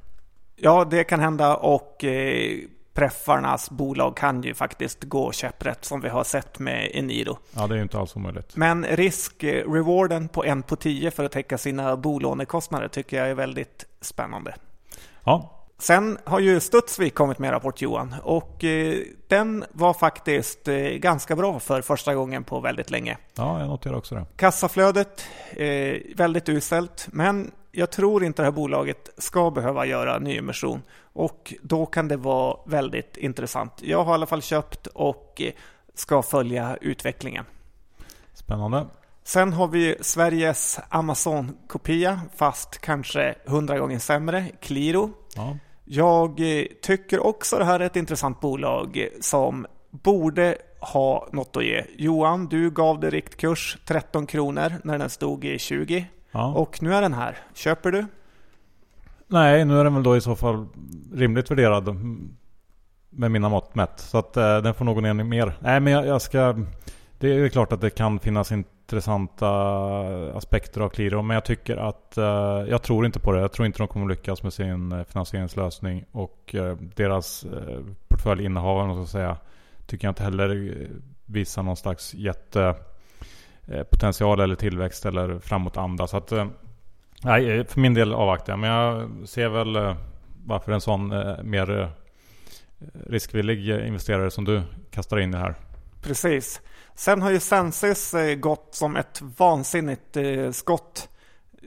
Ja, 0.57 0.85
det 0.85 1.05
kan 1.05 1.21
hända 1.21 1.57
och 1.57 2.05
eh, 2.05 2.59
preffarnas 2.95 3.71
bolag 3.71 4.17
kan 4.17 4.43
ju 4.43 4.55
faktiskt 4.55 5.05
gå 5.05 5.33
käpprätt 5.33 5.85
som 5.85 6.01
vi 6.01 6.09
har 6.09 6.25
sett 6.25 6.59
med 6.59 6.91
Eniro. 6.95 7.39
Ja, 7.57 7.67
det 7.67 7.75
är 7.75 7.77
ju 7.77 7.83
inte 7.83 7.99
alls 7.99 8.17
omöjligt. 8.17 8.57
Men 8.57 8.85
risk-rewarden 8.85 10.23
eh, 10.23 10.29
på 10.29 10.45
en 10.45 10.63
på 10.63 10.77
tio 10.77 11.11
för 11.11 11.25
att 11.25 11.33
täcka 11.33 11.59
sina 11.59 11.97
bolånekostnader 11.97 12.89
tycker 12.89 13.17
jag 13.17 13.31
är 13.31 13.35
väldigt 13.35 13.85
spännande. 14.01 14.55
Ja. 15.25 15.58
Sen 15.81 16.19
har 16.25 16.41
ju 16.41 16.61
Studsvik 16.61 17.14
kommit 17.14 17.38
med 17.38 17.53
rapport 17.53 17.83
Johan 17.83 18.14
och 18.23 18.64
eh, 18.64 18.99
den 19.29 19.64
var 19.73 19.95
faktiskt 19.95 20.69
eh, 20.69 20.77
ganska 20.77 21.37
bra 21.37 21.61
för 21.61 21.83
första 21.83 22.14
gången 22.14 22.45
på 22.45 22.61
väldigt 22.61 22.91
länge. 22.91 23.19
Ja, 23.35 23.61
jag 23.61 23.69
noterar 23.69 23.95
också 23.95 24.14
det. 24.14 24.27
Kassaflödet 24.37 25.25
eh, 25.51 25.97
väldigt 26.17 26.49
uselt, 26.49 27.09
men 27.11 27.51
jag 27.73 27.91
tror 27.91 28.25
inte 28.25 28.43
det 28.43 28.47
här 28.47 28.53
bolaget 28.53 29.11
ska 29.19 29.51
behöva 29.51 29.87
göra 29.87 30.19
nyemission 30.19 30.83
och 31.12 31.55
då 31.62 31.87
kan 31.87 32.09
det 32.09 32.17
vara 32.17 32.57
väldigt 32.67 33.17
intressant. 33.17 33.73
Jag 33.83 34.05
har 34.05 34.12
i 34.12 34.14
alla 34.14 34.27
fall 34.27 34.43
köpt 34.43 34.87
och 34.87 35.43
ska 35.95 36.23
följa 36.23 36.77
utvecklingen. 36.81 37.45
Spännande. 38.35 38.87
Sen 39.25 39.53
har 39.53 39.69
vi 39.69 39.97
Sveriges 40.01 40.81
Amazon-kopia, 40.88 42.21
fast 42.37 42.79
kanske 42.79 43.35
hundra 43.47 43.79
gånger 43.79 43.99
sämre, 43.99 44.45
Qliro. 44.61 45.11
Ja. 45.37 45.57
Jag 45.90 46.40
tycker 46.83 47.27
också 47.27 47.59
det 47.59 47.64
här 47.64 47.81
är 47.81 47.85
ett 47.85 47.96
intressant 47.96 48.40
bolag 48.40 49.09
som 49.20 49.66
borde 49.90 50.57
ha 50.81 51.29
något 51.33 51.57
att 51.57 51.64
ge. 51.64 51.85
Johan, 51.96 52.46
du 52.46 52.70
gav 52.70 53.01
det 53.01 53.11
riktkurs 53.11 53.79
13 53.85 54.27
kronor 54.27 54.72
när 54.85 54.98
den 54.98 55.11
stod 55.11 55.44
i 55.44 55.59
20. 55.59 56.07
Ja. 56.33 56.53
Och 56.55 56.83
nu 56.83 56.94
är 56.94 57.03
den 57.03 57.14
här. 57.14 57.37
Köper 57.55 57.92
du? 57.92 58.07
Nej, 59.27 59.64
nu 59.64 59.81
är 59.81 59.85
den 59.85 59.94
väl 59.94 60.03
då 60.03 60.16
i 60.16 60.20
så 60.20 60.37
fall 60.37 60.66
rimligt 61.14 61.51
värderad 61.51 61.96
med 63.11 63.31
mina 63.31 63.48
mått 63.48 63.74
mätt. 63.74 64.01
Så 64.01 64.18
att 64.18 64.37
eh, 64.37 64.59
den 64.59 64.74
får 64.74 64.85
någon 64.85 65.03
ner 65.03 65.24
mer. 65.24 65.59
Nej, 65.61 65.81
men 65.81 65.92
jag, 65.92 66.07
jag, 66.07 66.22
ska... 66.22 66.59
Det 67.18 67.29
är 67.29 67.48
klart 67.48 67.72
att 67.72 67.81
det 67.81 67.90
kan 67.90 68.18
finnas 68.18 68.53
intressanta 68.88 69.51
aspekter 70.37 70.81
av 70.81 70.88
Qliro. 70.88 71.22
Men 71.22 71.35
jag 71.35 71.44
tycker 71.44 71.77
att... 71.77 72.16
Eh, 72.16 72.24
jag 72.68 72.83
tror 72.83 73.07
inte 73.07 73.20
på 73.20 73.33
det. 73.33 73.40
Jag 73.40 73.53
tror 73.53 73.66
inte 73.66 73.79
de 73.79 73.88
kommer 73.88 74.09
lyckas 74.09 74.42
med 74.42 74.53
sin 74.53 74.92
eh, 74.92 75.05
finansieringslösning. 75.05 76.05
Och 76.12 76.55
eh, 76.55 76.77
deras 76.96 77.44
eh, 77.44 77.79
portföljinnehavare, 78.09 78.94
så 78.94 79.03
att 79.03 79.09
säga, 79.09 79.37
tycker 79.87 80.07
jag 80.07 80.11
inte 80.11 80.22
heller 80.22 80.81
eh, 80.81 80.87
visar 81.27 81.62
någon 81.62 81.77
slags 81.77 82.14
jättepotential 82.14 84.40
Eh, 84.40 84.44
eller 84.44 84.55
tillväxt 84.55 85.07
eller 85.07 85.38
framåtanda. 85.38 86.07
Så 86.07 86.16
att, 86.16 86.33
eh, 86.33 86.46
nej, 87.22 87.59
eh, 87.59 87.64
för 87.64 87.81
min 87.81 87.94
del 87.94 88.14
avvaktar 88.14 88.53
jag. 88.53 88.59
Men 88.59 88.70
jag 88.70 89.11
ser 89.29 89.48
väl 89.48 89.94
varför 90.44 90.72
en 90.72 90.81
sån 90.81 91.09
mer 91.42 91.90
riskvillig 93.07 93.68
investerare 93.68 94.31
som 94.31 94.44
du 94.44 94.62
kastar 94.90 95.18
in 95.18 95.31
det 95.31 95.38
här. 95.38 95.55
Precis. 96.03 96.61
Sen 96.99 97.23
har 97.23 97.31
ju 97.31 97.41
Sensis 97.41 98.15
eh, 98.15 98.35
gått 98.35 98.75
som 98.75 98.97
ett 98.97 99.23
vansinnigt 99.37 100.17
eh, 100.17 100.51
skott. 100.51 101.09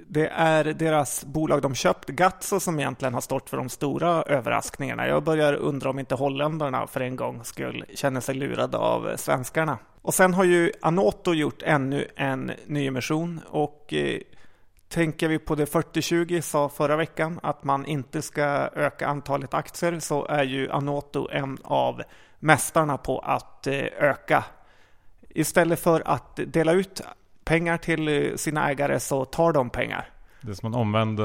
Det 0.08 0.28
är 0.28 0.64
deras 0.64 1.26
bolag 1.26 1.62
de 1.62 1.76
köpt, 1.76 2.10
Gatso, 2.10 2.60
som 2.60 2.80
egentligen 2.80 3.14
har 3.14 3.22
stått 3.22 3.50
för 3.50 3.58
de 3.58 3.70
stora 3.70 4.24
överraskningarna. 4.24 5.08
Jag 5.08 5.24
börjar 5.24 5.54
undra 5.54 5.90
om 5.90 6.00
inte 6.00 6.16
holländarna 6.16 6.88
för 6.88 7.02
en 7.02 7.16
gång 7.16 7.44
skulle 7.44 7.86
känna 7.96 8.22
sig 8.22 8.36
lurade 8.36 8.78
av 8.78 9.18
svenskarna. 9.18 9.78
Och 10.02 10.14
sen 10.14 10.34
har 10.34 10.44
ju 10.44 10.72
Anoto 10.82 11.34
gjort 11.34 11.62
ännu 11.64 12.08
en 12.16 12.52
nyemission 12.66 13.42
och 13.50 13.94
eh, 13.94 14.20
Tänker 14.90 15.28
vi 15.28 15.40
på 15.40 15.56
det 15.56 15.66
40-20 15.66 16.42
sa 16.42 16.70
förra 16.70 16.96
veckan 16.96 17.40
att 17.44 17.64
man 17.64 17.86
inte 17.86 18.22
ska 18.22 18.44
öka 18.76 19.08
antalet 19.08 19.54
aktier 19.54 20.00
så 20.00 20.26
är 20.26 20.44
ju 20.44 20.72
Anoto 20.72 21.30
en 21.32 21.58
av 21.64 22.02
mästarna 22.40 22.98
på 22.98 23.20
att 23.20 23.68
eh, 23.68 23.86
öka. 24.00 24.44
Istället 25.36 25.80
för 25.80 26.04
att 26.06 26.40
dela 26.48 26.72
ut 26.72 27.02
pengar 27.44 27.78
till 27.78 28.08
eh, 28.08 28.36
sina 28.36 28.70
ägare 28.70 29.00
så 29.00 29.26
tar 29.26 29.54
de 29.54 29.70
pengar. 29.70 30.10
Det 30.42 30.52
är 30.52 30.54
som 30.54 30.68
en 30.68 30.80
omvänd 30.80 31.20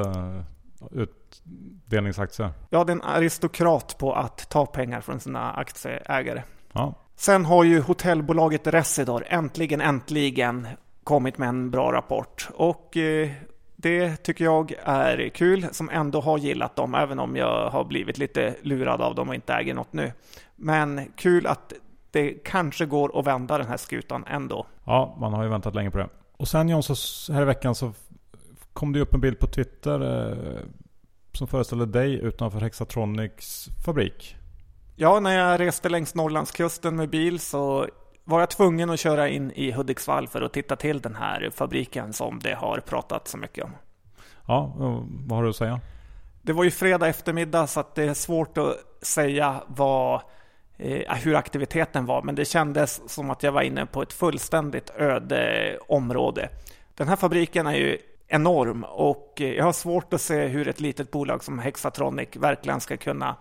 utdelningsaktie. 0.90 2.50
Ja, 2.70 2.84
det 2.84 2.92
är 2.92 2.94
en 2.94 3.02
aristokrat 3.02 3.98
på 3.98 4.12
att 4.14 4.50
ta 4.50 4.66
pengar 4.66 5.00
från 5.00 5.20
sina 5.20 5.52
aktieägare. 5.52 6.42
Ja. 6.72 6.94
Sen 7.16 7.44
har 7.44 7.64
ju 7.64 7.80
hotellbolaget 7.80 8.66
Residor 8.66 9.24
äntligen, 9.28 9.80
äntligen 9.80 10.68
kommit 11.04 11.38
med 11.38 11.48
en 11.48 11.70
bra 11.70 11.92
rapport. 11.92 12.48
Och 12.54 12.96
eh, 12.96 13.30
det 13.76 14.16
tycker 14.16 14.44
jag 14.44 14.74
är 14.82 15.28
kul 15.28 15.66
som 15.72 15.90
ändå 15.90 16.20
har 16.20 16.38
gillat 16.38 16.76
dem, 16.76 16.94
även 16.94 17.18
om 17.18 17.36
jag 17.36 17.70
har 17.70 17.84
blivit 17.84 18.18
lite 18.18 18.54
lurad 18.62 19.00
av 19.00 19.14
dem 19.14 19.28
och 19.28 19.34
inte 19.34 19.54
äger 19.54 19.74
något 19.74 19.92
nu. 19.92 20.12
Men 20.56 21.12
kul 21.16 21.46
att 21.46 21.72
det 22.16 22.30
kanske 22.44 22.86
går 22.86 23.18
att 23.18 23.26
vända 23.26 23.58
den 23.58 23.66
här 23.66 23.76
skutan 23.76 24.24
ändå. 24.26 24.66
Ja, 24.84 25.16
man 25.20 25.32
har 25.32 25.42
ju 25.42 25.48
väntat 25.48 25.74
länge 25.74 25.90
på 25.90 25.98
det. 25.98 26.08
Och 26.36 26.48
sen 26.48 26.68
John, 26.68 26.82
så 26.82 27.32
här 27.32 27.42
i 27.42 27.44
veckan 27.44 27.74
så 27.74 27.92
kom 28.72 28.92
det 28.92 29.00
upp 29.00 29.14
en 29.14 29.20
bild 29.20 29.38
på 29.38 29.46
Twitter 29.46 30.28
eh, 30.30 30.58
som 31.32 31.46
föreställer 31.48 31.86
dig 31.86 32.14
utanför 32.14 32.60
Hexatronics 32.60 33.68
fabrik. 33.84 34.36
Ja, 34.96 35.20
när 35.20 35.38
jag 35.38 35.60
reste 35.60 35.88
längs 35.88 36.14
Norrlandskusten 36.14 36.96
med 36.96 37.10
bil 37.10 37.40
så 37.40 37.86
var 38.24 38.40
jag 38.40 38.50
tvungen 38.50 38.90
att 38.90 39.00
köra 39.00 39.28
in 39.28 39.52
i 39.54 39.72
Hudiksvall 39.72 40.28
för 40.28 40.42
att 40.42 40.52
titta 40.52 40.76
till 40.76 41.00
den 41.00 41.14
här 41.14 41.50
fabriken 41.54 42.12
som 42.12 42.38
det 42.38 42.54
har 42.54 42.80
pratat 42.80 43.28
så 43.28 43.38
mycket 43.38 43.64
om. 43.64 43.70
Ja, 44.46 44.72
vad 45.26 45.36
har 45.38 45.42
du 45.42 45.50
att 45.50 45.56
säga? 45.56 45.80
Det 46.42 46.52
var 46.52 46.64
ju 46.64 46.70
fredag 46.70 47.08
eftermiddag 47.08 47.66
så 47.66 47.80
att 47.80 47.94
det 47.94 48.04
är 48.04 48.14
svårt 48.14 48.58
att 48.58 48.76
säga 49.02 49.62
vad, 49.66 50.22
Eh, 50.78 51.14
hur 51.14 51.34
aktiviteten 51.34 52.06
var. 52.06 52.22
Men 52.22 52.34
det 52.34 52.44
kändes 52.44 53.02
som 53.06 53.30
att 53.30 53.42
jag 53.42 53.52
var 53.52 53.62
inne 53.62 53.86
på 53.86 54.02
ett 54.02 54.12
fullständigt 54.12 54.90
öde 54.96 55.68
eh, 55.72 55.78
område. 55.88 56.48
Den 56.94 57.08
här 57.08 57.16
fabriken 57.16 57.66
är 57.66 57.74
ju 57.74 57.98
enorm 58.28 58.84
och 58.84 59.40
eh, 59.40 59.52
jag 59.52 59.64
har 59.64 59.72
svårt 59.72 60.12
att 60.12 60.20
se 60.20 60.46
hur 60.46 60.68
ett 60.68 60.80
litet 60.80 61.10
bolag 61.10 61.44
som 61.44 61.58
Hexatronic 61.58 62.28
verkligen 62.36 62.80
ska 62.80 62.96
kunna 62.96 63.36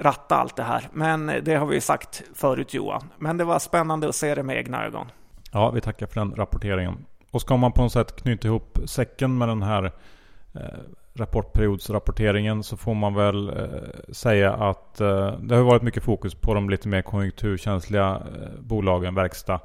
ratta 0.00 0.36
allt 0.36 0.56
det 0.56 0.62
här. 0.62 0.88
Men 0.92 1.26
det 1.42 1.54
har 1.54 1.66
vi 1.66 1.80
sagt 1.80 2.22
förut 2.34 2.74
Johan. 2.74 3.08
Men 3.18 3.36
det 3.36 3.44
var 3.44 3.58
spännande 3.58 4.08
att 4.08 4.14
se 4.14 4.34
det 4.34 4.42
med 4.42 4.56
egna 4.56 4.84
ögon. 4.84 5.06
Ja, 5.52 5.70
vi 5.70 5.80
tackar 5.80 6.06
för 6.06 6.14
den 6.14 6.34
rapporteringen. 6.34 7.04
Och 7.30 7.40
ska 7.40 7.56
man 7.56 7.72
på 7.72 7.82
något 7.82 7.92
sätt 7.92 8.22
knyta 8.22 8.48
ihop 8.48 8.78
säcken 8.86 9.38
med 9.38 9.48
den 9.48 9.62
här 9.62 9.84
eh, 10.54 10.62
rapportperiodsrapporteringen 11.14 12.62
så 12.62 12.76
får 12.76 12.94
man 12.94 13.14
väl 13.14 13.48
eh, 13.48 14.12
säga 14.12 14.52
att 14.52 15.00
eh, 15.00 15.38
det 15.38 15.54
har 15.54 15.62
varit 15.62 15.82
mycket 15.82 16.02
fokus 16.02 16.34
på 16.34 16.54
de 16.54 16.70
lite 16.70 16.88
mer 16.88 17.02
konjunkturkänsliga 17.02 18.10
eh, 18.10 18.60
bolagen, 18.60 19.14
verkstad. 19.14 19.60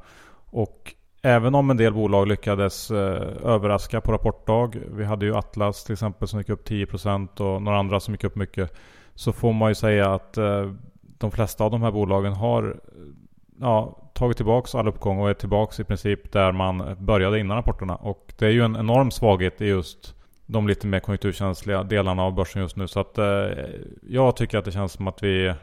Och 0.49 0.93
även 1.21 1.55
om 1.55 1.69
en 1.69 1.77
del 1.77 1.93
bolag 1.93 2.27
lyckades 2.27 2.91
eh, 2.91 3.45
överraska 3.45 4.01
på 4.01 4.11
rapportdag. 4.11 4.75
Vi 4.91 5.03
hade 5.05 5.25
ju 5.25 5.35
Atlas 5.35 5.83
till 5.83 5.93
exempel 5.93 6.27
som 6.27 6.39
gick 6.39 6.49
upp 6.49 6.67
10% 6.67 7.41
och 7.41 7.61
några 7.61 7.79
andra 7.79 7.99
som 7.99 8.13
gick 8.13 8.23
upp 8.23 8.35
mycket 8.35 8.73
så 9.15 9.31
får 9.31 9.53
man 9.53 9.71
ju 9.71 9.75
säga 9.75 10.13
att 10.13 10.37
eh, 10.37 10.71
de 11.17 11.31
flesta 11.31 11.63
av 11.63 11.71
de 11.71 11.81
här 11.81 11.91
bolagen 11.91 12.33
har 12.33 12.63
eh, 12.63 12.73
ja, 13.59 13.97
tagit 14.13 14.37
tillbaka 14.37 14.77
all 14.77 14.87
uppgång 14.87 15.19
och 15.19 15.29
är 15.29 15.33
tillbaka 15.33 15.81
i 15.81 15.85
princip 15.85 16.31
där 16.31 16.51
man 16.51 16.95
började 16.99 17.39
innan 17.39 17.57
rapporterna. 17.57 17.95
Och 17.95 18.33
det 18.37 18.45
är 18.45 18.51
ju 18.51 18.61
en 18.61 18.75
enorm 18.75 19.11
svaghet 19.11 19.61
i 19.61 19.65
just 19.65 20.16
de 20.47 20.67
lite 20.67 20.87
mer 20.87 20.99
konjunkturkänsliga 20.99 21.83
delarna 21.83 22.23
av 22.23 22.33
börsen 22.33 22.61
just 22.61 22.75
nu. 22.75 22.87
Så 22.87 22.99
att 22.99 23.17
eh, 23.17 23.25
jag 24.01 24.35
tycker 24.35 24.57
att 24.57 24.65
det 24.65 24.71
känns 24.71 24.91
som 24.91 25.07
att 25.07 25.23
vi, 25.23 25.53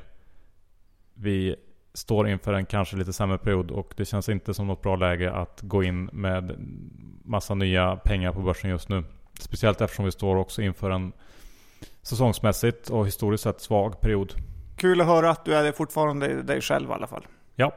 vi 1.15 1.57
står 1.95 2.29
inför 2.29 2.53
en 2.53 2.67
kanske 2.67 2.97
lite 2.97 3.13
sämre 3.13 3.39
period 3.39 3.71
och 3.71 3.95
det 3.97 4.05
känns 4.05 4.29
inte 4.29 4.55
som 4.55 4.67
något 4.67 4.83
bra 4.83 4.97
läge 4.97 5.33
att 5.33 5.61
gå 5.63 5.83
in 5.83 6.05
med 6.13 6.55
massa 7.25 7.55
nya 7.55 7.97
pengar 7.97 8.33
på 8.33 8.41
börsen 8.41 8.71
just 8.71 8.89
nu. 8.89 9.05
Speciellt 9.41 9.81
eftersom 9.81 10.05
vi 10.05 10.13
står 10.13 10.37
också 10.37 10.63
inför 10.63 10.91
en 10.91 11.13
säsongsmässigt 12.03 12.91
och 12.91 13.07
historiskt 13.07 13.45
sett 13.45 13.61
svag 13.61 14.01
period. 14.01 14.33
Kul 14.77 15.01
att 15.01 15.07
höra 15.07 15.31
att 15.31 15.45
du 15.45 15.55
är 15.55 15.73
fortfarande 15.73 16.43
dig 16.43 16.61
själv 16.61 16.91
i 16.91 16.93
alla 16.93 17.07
fall. 17.07 17.27
Ja. 17.55 17.73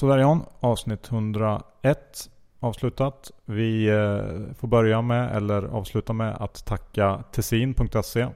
Sådär 0.00 0.18
Jan, 0.18 0.44
avsnitt 0.60 1.10
101 1.10 2.30
avslutat. 2.60 3.30
Vi 3.44 3.88
eh, 3.88 4.54
får 4.54 4.68
börja 4.68 5.02
med, 5.02 5.36
eller 5.36 5.62
avsluta 5.62 6.12
med 6.12 6.36
att 6.36 6.64
tacka 6.66 7.24
Tessin.se. 7.32 8.28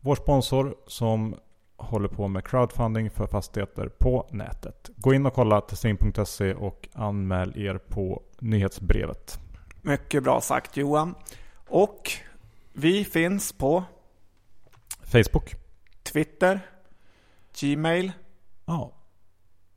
Vår 0.00 0.14
sponsor 0.14 0.74
som 0.86 1.34
håller 1.76 2.08
på 2.08 2.28
med 2.28 2.44
crowdfunding 2.44 3.10
för 3.10 3.26
fastigheter 3.26 3.88
på 3.88 4.26
nätet. 4.30 4.90
Gå 4.96 5.14
in 5.14 5.26
och 5.26 5.34
kolla 5.34 5.60
tessin.se 5.60 6.54
och 6.54 6.88
anmäl 6.92 7.52
er 7.56 7.78
på 7.78 8.22
nyhetsbrevet. 8.38 9.40
Mycket 9.82 10.22
bra 10.22 10.40
sagt 10.40 10.76
Johan. 10.76 11.14
Och 11.68 12.10
vi 12.72 13.04
finns 13.04 13.52
på 13.52 13.84
Facebook. 15.02 15.54
Twitter. 16.02 16.60
Gmail. 17.60 18.12
Ja. 18.66 18.92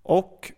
Och? 0.04 0.52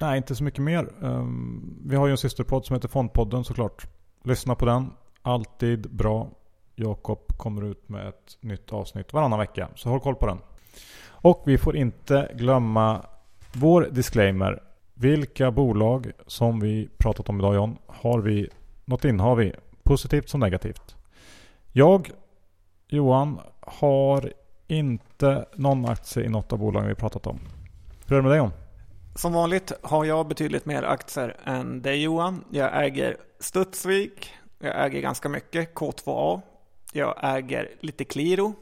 Nej, 0.00 0.16
inte 0.16 0.34
så 0.34 0.44
mycket 0.44 0.62
mer. 0.62 0.88
Ehm, 1.02 1.78
vi 1.84 1.96
har 1.96 2.06
ju 2.06 2.10
en 2.10 2.18
systerpodd 2.18 2.64
som 2.64 2.74
heter 2.74 2.88
Fondpodden 2.88 3.44
såklart. 3.44 3.86
Lyssna 4.24 4.54
på 4.54 4.66
den. 4.66 4.90
Alltid 5.22 5.90
bra. 5.90 6.28
Jakob 6.74 7.18
kommer 7.36 7.64
ut 7.64 7.88
med 7.88 8.08
ett 8.08 8.38
nytt 8.40 8.72
avsnitt 8.72 9.12
varannan 9.12 9.38
vecka. 9.38 9.68
Så 9.74 9.88
håll 9.88 10.00
koll 10.00 10.14
på 10.14 10.26
den. 10.26 10.38
Och 11.06 11.42
vi 11.46 11.58
får 11.58 11.76
inte 11.76 12.30
glömma 12.34 13.06
vår 13.52 13.88
disclaimer. 13.90 14.62
Vilka 14.94 15.50
bolag 15.50 16.10
som 16.26 16.60
vi 16.60 16.88
pratat 16.98 17.28
om 17.28 17.38
idag 17.38 17.54
John, 17.54 17.78
har 17.86 18.18
vi 18.18 18.48
något 18.84 19.04
innehav 19.04 19.36
vi 19.36 19.52
positivt 19.82 20.28
som 20.28 20.40
negativt. 20.40 20.96
Jag, 21.72 22.10
Johan, 22.88 23.40
har 23.60 24.32
inte 24.66 25.44
någon 25.54 25.86
aktie 25.86 26.24
i 26.24 26.28
något 26.28 26.52
av 26.52 26.58
bolagen 26.58 26.88
vi 26.88 26.94
pratat 26.94 27.26
om. 27.26 27.38
Hur 28.06 28.16
är 28.16 28.22
det 28.22 28.22
med 28.22 28.32
dig 28.32 28.38
John? 28.38 28.50
Som 29.14 29.32
vanligt 29.32 29.72
har 29.82 30.04
jag 30.04 30.28
betydligt 30.28 30.66
mer 30.66 30.82
aktier 30.82 31.36
än 31.44 31.82
dig 31.82 32.02
Johan. 32.02 32.44
Jag 32.50 32.84
äger 32.84 33.16
Studsvik, 33.40 34.32
jag 34.58 34.86
äger 34.86 35.00
ganska 35.00 35.28
mycket 35.28 35.74
K2A, 35.74 36.40
jag 36.92 37.14
äger 37.22 37.68
lite 37.80 38.04
Qliro 38.04 38.54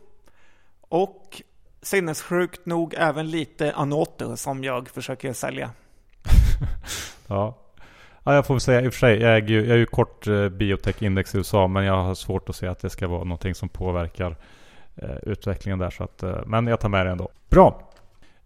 och 0.80 1.42
sinnessjukt 1.82 2.66
nog 2.66 2.94
även 2.98 3.30
lite 3.30 3.72
Anoto 3.72 4.36
som 4.36 4.64
jag 4.64 4.88
försöker 4.88 5.32
sälja. 5.32 5.70
ja. 7.26 7.58
ja, 8.24 8.34
jag 8.34 8.46
får 8.46 8.54
väl 8.54 8.60
säga 8.60 8.80
i 8.80 8.88
och 8.88 8.92
för 8.92 8.98
sig. 8.98 9.20
Jag 9.20 9.36
är 9.36 9.42
ju, 9.42 9.60
jag 9.60 9.74
är 9.74 9.78
ju 9.78 9.86
kort 9.86 10.26
eh, 10.26 10.48
biotech-index 10.48 11.34
i 11.34 11.38
USA 11.38 11.66
men 11.66 11.84
jag 11.84 12.02
har 12.02 12.14
svårt 12.14 12.48
att 12.48 12.56
se 12.56 12.66
att 12.66 12.80
det 12.80 12.90
ska 12.90 13.08
vara 13.08 13.24
någonting 13.24 13.54
som 13.54 13.68
påverkar 13.68 14.36
eh, 14.96 15.16
utvecklingen 15.22 15.78
där. 15.78 15.90
Så 15.90 16.04
att, 16.04 16.22
eh, 16.22 16.38
men 16.46 16.66
jag 16.66 16.80
tar 16.80 16.88
med 16.88 17.06
det 17.06 17.12
ändå. 17.12 17.28
Bra! 17.48 17.87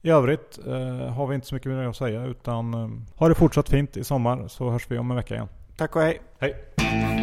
I 0.05 0.11
övrigt 0.11 0.59
eh, 0.67 1.13
har 1.13 1.27
vi 1.27 1.35
inte 1.35 1.47
så 1.47 1.55
mycket 1.55 1.73
mer 1.73 1.85
att 1.85 1.97
säga 1.97 2.25
utan 2.25 2.75
eh, 2.75 2.89
ha 3.17 3.29
det 3.29 3.35
fortsatt 3.35 3.69
fint 3.69 3.97
i 3.97 4.05
sommar 4.05 4.49
så 4.49 4.71
hörs 4.71 4.91
vi 4.91 4.99
om 4.99 5.11
en 5.11 5.17
vecka 5.17 5.35
igen. 5.35 5.49
Tack 5.77 5.97
och 5.97 6.03
hej! 6.03 6.21
Hej! 6.39 7.22